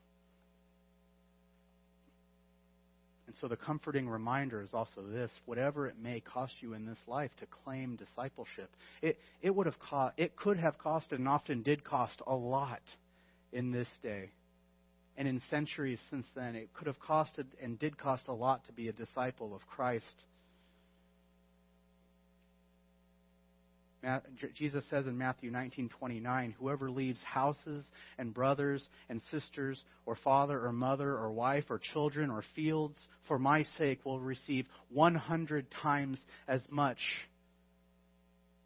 And 3.28 3.36
so 3.42 3.50
the 3.50 3.58
comforting 3.58 4.08
reminder 4.08 4.62
is 4.62 4.70
also 4.74 5.02
this 5.02 5.30
whatever 5.46 5.86
it 5.88 5.96
may 6.02 6.22
cost 6.22 6.54
you 6.62 6.74
in 6.74 6.86
this 6.86 6.98
life 7.08 7.32
to 7.40 7.46
claim 7.46 7.98
discipleship, 7.98 8.70
it, 9.02 9.20
it, 9.42 9.54
would 9.54 9.66
have 9.66 9.80
co- 9.80 10.12
it 10.16 10.38
could 10.38 10.58
have 10.58 10.78
cost 10.78 11.12
and 11.12 11.28
often 11.28 11.62
did 11.62 11.84
cost 11.84 12.22
a 12.26 12.34
lot 12.34 12.82
in 13.52 13.72
this 13.72 13.90
day. 14.02 14.32
And 15.18 15.28
in 15.28 15.42
centuries 15.50 16.00
since 16.10 16.26
then, 16.36 16.56
it 16.56 16.74
could 16.74 16.88
have 16.88 17.00
costed 17.00 17.48
and 17.62 17.78
did 17.78 17.98
cost 17.98 18.28
a 18.28 18.34
lot 18.34 18.66
to 18.68 18.72
be 18.72 18.88
a 18.88 18.94
disciple 18.94 19.54
of 19.54 19.68
Christ. 19.68 20.24
Jesus 24.54 24.86
says 24.90 25.08
in 25.08 25.18
Matthew 25.18 25.52
19:29, 25.52 26.52
"Whoever 26.54 26.90
leaves 26.92 27.22
houses 27.24 27.90
and 28.18 28.34
brothers 28.34 28.88
and 29.10 29.22
sisters 29.24 29.84
or 30.06 30.16
father 30.16 30.66
or 30.66 30.72
mother 30.72 31.18
or 31.18 31.32
wife 31.32 31.66
or 31.70 31.80
children 31.80 32.30
or 32.30 32.44
fields 32.56 33.08
for 33.24 33.40
my 33.40 33.64
sake 33.64 34.06
will 34.06 34.20
receive 34.20 34.68
100 34.90 35.70
times 35.72 36.24
as 36.48 36.62
much 36.70 37.00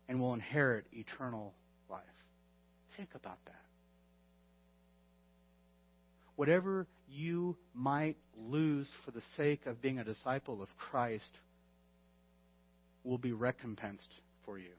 and 0.07 0.19
will 0.19 0.33
inherit 0.33 0.85
eternal 0.91 1.55
life." 1.89 2.03
Think 2.97 3.15
about 3.15 3.43
that. 3.45 3.65
Whatever 6.35 6.87
you 7.07 7.57
might 7.73 8.17
lose 8.35 8.89
for 9.05 9.11
the 9.11 9.21
sake 9.37 9.65
of 9.65 9.81
being 9.81 9.99
a 9.99 10.03
disciple 10.03 10.61
of 10.61 10.75
Christ 10.77 11.39
will 13.03 13.17
be 13.17 13.31
recompensed 13.31 14.19
for 14.43 14.57
you. 14.57 14.73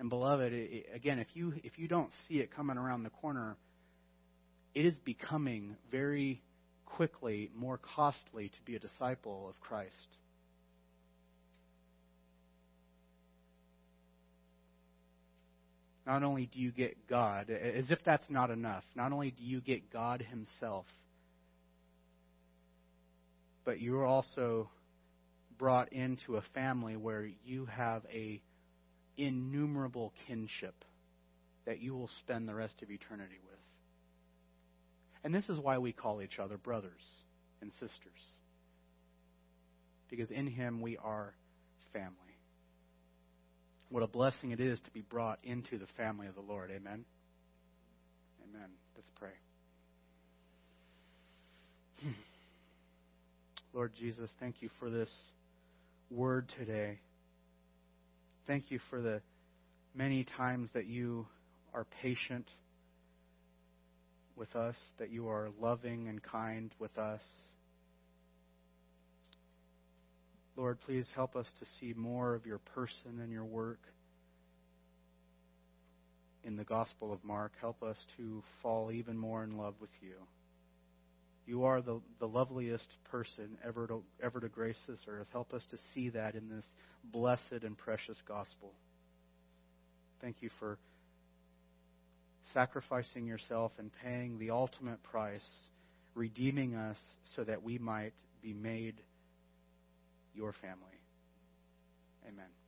And 0.00 0.08
beloved, 0.08 0.52
it, 0.52 0.86
again, 0.94 1.18
if 1.18 1.28
you 1.34 1.52
if 1.62 1.78
you 1.78 1.86
don't 1.86 2.10
see 2.26 2.38
it 2.38 2.50
coming 2.56 2.78
around 2.78 3.04
the 3.04 3.10
corner, 3.10 3.56
it 4.74 4.86
is 4.86 4.96
becoming 5.04 5.76
very 5.92 6.42
quickly 6.86 7.50
more 7.54 7.78
costly 7.78 8.48
to 8.48 8.62
be 8.64 8.74
a 8.74 8.78
disciple 8.80 9.48
of 9.48 9.60
Christ. 9.60 9.94
not 16.06 16.24
only 16.24 16.46
do 16.46 16.58
you 16.58 16.72
get 16.72 17.06
God, 17.06 17.50
as 17.50 17.92
if 17.92 18.00
that's 18.04 18.28
not 18.28 18.50
enough, 18.50 18.82
not 18.96 19.12
only 19.12 19.30
do 19.30 19.44
you 19.44 19.60
get 19.60 19.92
God 19.92 20.26
Himself, 20.28 20.86
but 23.64 23.80
you're 23.80 24.04
also 24.04 24.68
brought 25.56 25.92
into 25.92 26.36
a 26.36 26.42
family 26.52 26.96
where 26.96 27.28
you 27.44 27.66
have 27.66 28.02
a 28.12 28.40
innumerable 29.24 30.12
kinship 30.26 30.84
that 31.66 31.80
you 31.80 31.94
will 31.94 32.10
spend 32.20 32.48
the 32.48 32.54
rest 32.54 32.82
of 32.82 32.90
eternity 32.90 33.38
with. 33.44 33.58
And 35.22 35.34
this 35.34 35.48
is 35.48 35.58
why 35.58 35.78
we 35.78 35.92
call 35.92 36.22
each 36.22 36.38
other 36.38 36.56
brothers 36.56 37.02
and 37.60 37.70
sisters. 37.72 37.90
Because 40.08 40.30
in 40.30 40.46
Him 40.46 40.80
we 40.80 40.96
are 40.96 41.34
family. 41.92 42.14
What 43.90 44.02
a 44.02 44.06
blessing 44.06 44.52
it 44.52 44.60
is 44.60 44.80
to 44.80 44.90
be 44.92 45.02
brought 45.02 45.38
into 45.42 45.78
the 45.78 45.86
family 45.96 46.26
of 46.26 46.34
the 46.34 46.40
Lord. 46.40 46.70
Amen. 46.70 47.04
Amen. 48.48 48.70
Let's 48.94 49.10
pray. 49.18 49.30
Hmm. 52.02 52.10
Lord 53.72 53.92
Jesus, 53.98 54.30
thank 54.40 54.62
you 54.62 54.70
for 54.78 54.90
this 54.90 55.10
word 56.10 56.52
today. 56.58 56.98
Thank 58.46 58.70
you 58.70 58.80
for 58.90 59.00
the 59.00 59.20
many 59.94 60.24
times 60.24 60.70
that 60.74 60.86
you 60.86 61.26
are 61.74 61.86
patient 62.02 62.46
with 64.36 64.54
us, 64.56 64.74
that 64.98 65.10
you 65.10 65.28
are 65.28 65.50
loving 65.60 66.08
and 66.08 66.22
kind 66.22 66.72
with 66.78 66.96
us. 66.98 67.20
Lord, 70.56 70.78
please 70.86 71.06
help 71.14 71.36
us 71.36 71.46
to 71.60 71.66
see 71.78 71.94
more 71.94 72.34
of 72.34 72.46
your 72.46 72.58
person 72.58 73.20
and 73.22 73.30
your 73.30 73.44
work 73.44 73.80
in 76.42 76.56
the 76.56 76.64
Gospel 76.64 77.12
of 77.12 77.22
Mark. 77.22 77.52
Help 77.60 77.82
us 77.82 77.96
to 78.16 78.42
fall 78.62 78.90
even 78.90 79.16
more 79.16 79.44
in 79.44 79.56
love 79.56 79.74
with 79.80 79.90
you. 80.00 80.14
You 81.50 81.64
are 81.64 81.82
the, 81.82 82.00
the 82.20 82.28
loveliest 82.28 82.86
person 83.10 83.58
ever 83.66 83.88
to, 83.88 84.04
ever 84.22 84.38
to 84.38 84.48
grace 84.48 84.76
this 84.86 85.00
earth. 85.08 85.26
Help 85.32 85.52
us 85.52 85.62
to 85.72 85.78
see 85.92 86.10
that 86.10 86.36
in 86.36 86.48
this 86.48 86.64
blessed 87.02 87.64
and 87.64 87.76
precious 87.76 88.16
gospel. 88.24 88.72
Thank 90.20 90.42
you 90.42 90.50
for 90.60 90.78
sacrificing 92.54 93.26
yourself 93.26 93.72
and 93.78 93.90
paying 94.00 94.38
the 94.38 94.50
ultimate 94.50 95.02
price, 95.02 95.42
redeeming 96.14 96.76
us 96.76 96.98
so 97.34 97.42
that 97.42 97.64
we 97.64 97.78
might 97.78 98.12
be 98.40 98.52
made 98.52 98.94
your 100.36 100.52
family. 100.52 101.00
Amen. 102.28 102.59